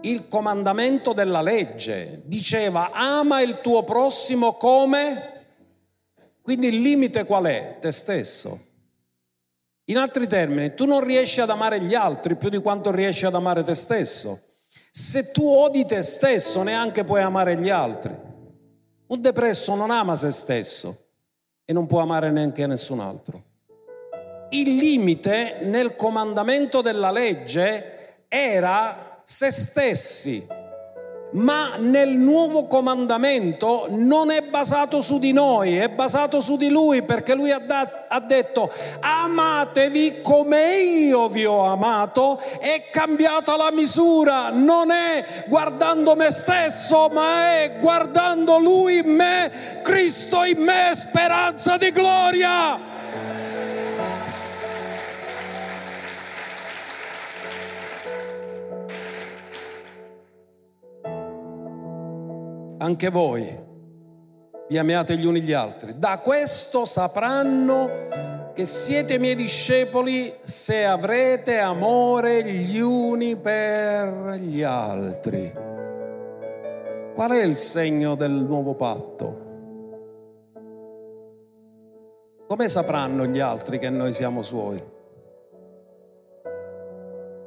[0.00, 5.32] Il comandamento della legge diceva ama il tuo prossimo come?
[6.40, 7.76] Quindi il limite qual è?
[7.80, 8.58] Te stesso.
[9.86, 13.34] In altri termini, tu non riesci ad amare gli altri più di quanto riesci ad
[13.34, 14.40] amare te stesso.
[14.90, 18.14] Se tu odi te stesso, neanche puoi amare gli altri.
[19.06, 21.08] Un depresso non ama se stesso
[21.66, 23.52] e non può amare neanche nessun altro
[24.54, 30.62] il limite nel comandamento della legge era se stessi.
[31.34, 37.02] ma nel nuovo comandamento non è basato su di noi, è basato su di lui
[37.02, 43.72] perché lui ha, dat- ha, detto amatevi come io vi ho amato, è cambiata la
[43.72, 49.50] misura, non è guardando me stesso, ma è guardando lui in me,
[49.82, 52.93] Cristo in me, speranza di gloria.
[62.84, 63.62] Anche voi
[64.68, 65.98] vi amiate gli uni gli altri.
[65.98, 75.52] Da questo sapranno che siete miei discepoli se avrete amore gli uni per gli altri.
[77.14, 79.42] Qual è il segno del nuovo patto?
[82.46, 84.82] Come sapranno gli altri che noi siamo suoi?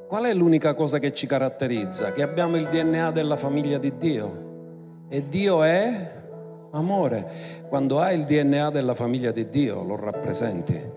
[0.08, 2.12] Qual è l'unica cosa che ci caratterizza?
[2.12, 4.47] Che abbiamo il DNA della famiglia di Dio.
[5.10, 6.12] E Dio è
[6.72, 7.26] amore.
[7.68, 10.96] Quando hai il DNA della famiglia di Dio, lo rappresenti.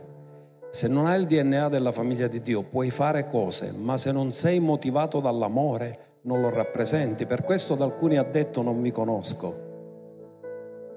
[0.70, 4.34] Se non hai il DNA della famiglia di Dio, puoi fare cose, ma se non
[4.34, 7.26] sei motivato dall'amore, non lo rappresenti.
[7.26, 9.70] Per questo da alcuni ha detto non mi conosco.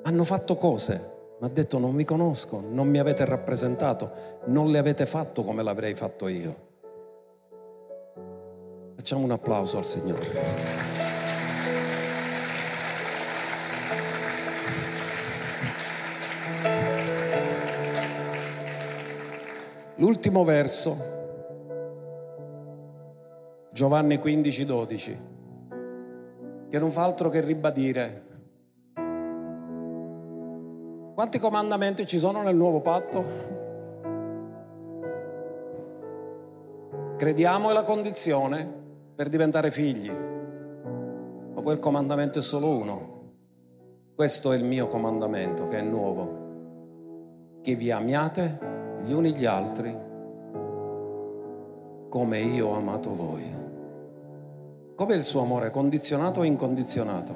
[0.03, 4.11] Hanno fatto cose, ma ha detto non mi conosco, non mi avete rappresentato,
[4.47, 6.57] non le avete fatto come l'avrei fatto io.
[8.97, 11.04] Facciamo un applauso al Signore.
[19.99, 20.97] L'ultimo verso,
[23.71, 25.19] Giovanni 15, 12,
[26.69, 28.23] che non fa altro che ribadire.
[31.15, 33.25] Quanti comandamenti ci sono nel nuovo patto?
[37.17, 38.69] Crediamo è la condizione
[39.15, 43.13] per diventare figli, ma il comandamento è solo uno.
[44.17, 48.74] Questo è il mio comandamento che è nuovo, che vi amiate
[49.05, 50.13] gli uni gli altri
[52.09, 53.43] come io ho amato voi.
[54.95, 55.71] Com'è il suo amore?
[55.71, 57.35] Condizionato o incondizionato?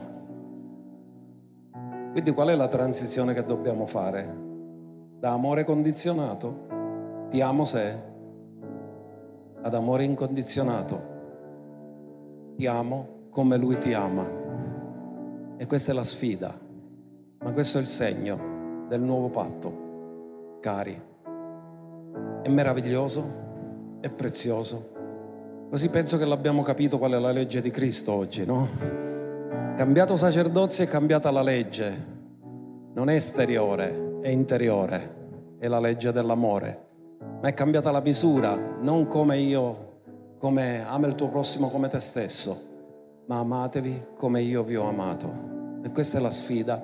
[2.12, 4.46] Quindi qual è la transizione che dobbiamo fare?
[5.18, 8.02] Da amore condizionato, ti amo se,
[9.60, 11.02] ad amore incondizionato,
[12.56, 14.26] ti amo come lui ti ama.
[15.56, 16.56] E questa è la sfida,
[17.40, 21.06] ma questo è il segno del nuovo patto, cari.
[22.42, 24.96] È meraviglioso, è prezioso.
[25.70, 28.68] Così penso che l'abbiamo capito qual è la legge di Cristo oggi, no?
[29.76, 32.16] Cambiato sacerdozio è cambiata la legge.
[32.94, 35.16] Non è esteriore, è interiore.
[35.58, 36.86] È la legge dell'amore.
[37.42, 40.00] Ma è cambiata la misura, non come io,
[40.38, 42.56] come ama il tuo prossimo come te stesso,
[43.26, 45.80] ma amatevi come io vi ho amato.
[45.82, 46.82] E questa è la sfida,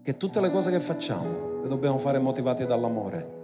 [0.00, 3.40] che tutte le cose che facciamo le dobbiamo fare motivate dall'amore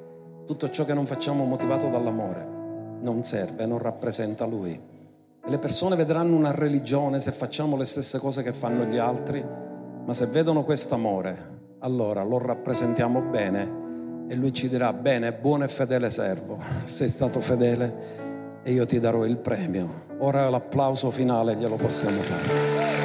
[0.48, 2.56] tutto ciò che non facciamo motivato dall'amore
[3.02, 4.72] non serve, non rappresenta Lui.
[4.72, 9.44] E le persone vedranno una religione se facciamo le stesse cose che fanno gli altri,
[9.44, 15.64] ma se vedono questo amore, allora lo rappresentiamo bene e Lui ci dirà, bene, buono
[15.64, 20.06] e fedele servo, sei stato fedele e io ti darò il premio.
[20.20, 22.97] Ora l'applauso finale glielo possiamo fare.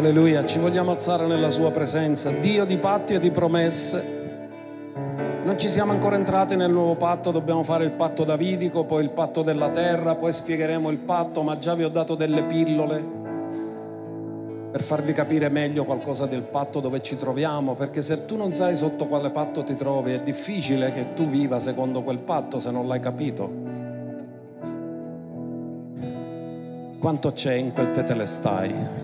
[0.00, 4.18] Alleluia, ci vogliamo alzare nella sua presenza, Dio di patti e di promesse.
[5.44, 9.10] Non ci siamo ancora entrati nel nuovo patto, dobbiamo fare il patto davidico, poi il
[9.10, 13.18] patto della terra, poi spiegheremo il patto, ma già vi ho dato delle pillole
[14.70, 18.76] per farvi capire meglio qualcosa del patto dove ci troviamo, perché se tu non sai
[18.76, 22.88] sotto quale patto ti trovi, è difficile che tu viva secondo quel patto se non
[22.88, 23.52] l'hai capito.
[26.98, 28.99] Quanto c'è in quel tetelestai?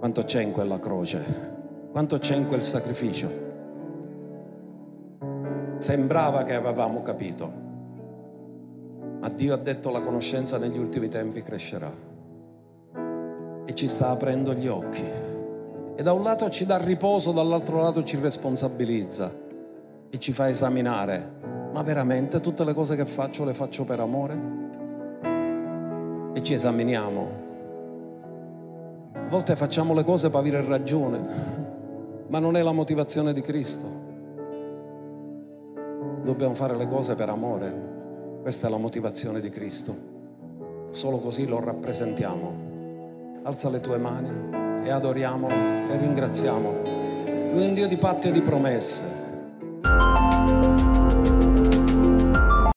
[0.00, 1.22] Quanto c'è in quella croce,
[1.92, 3.48] quanto c'è in quel sacrificio.
[5.76, 7.52] Sembrava che avevamo capito,
[9.20, 11.92] ma Dio ha detto la conoscenza negli ultimi tempi crescerà
[13.66, 15.04] e ci sta aprendo gli occhi.
[15.94, 19.30] E da un lato ci dà riposo, dall'altro lato ci responsabilizza
[20.08, 21.30] e ci fa esaminare,
[21.74, 24.40] ma veramente tutte le cose che faccio le faccio per amore?
[26.32, 27.39] E ci esaminiamo
[29.30, 31.20] volte facciamo le cose per avere ragione,
[32.26, 33.86] ma non è la motivazione di Cristo.
[36.24, 37.88] Dobbiamo fare le cose per amore.
[38.42, 39.94] Questa è la motivazione di Cristo.
[40.90, 42.68] Solo così lo rappresentiamo.
[43.44, 46.70] Alza le tue mani e adoriamolo e ringraziamo.
[47.52, 49.18] Lui è un Dio di patti e di promesse.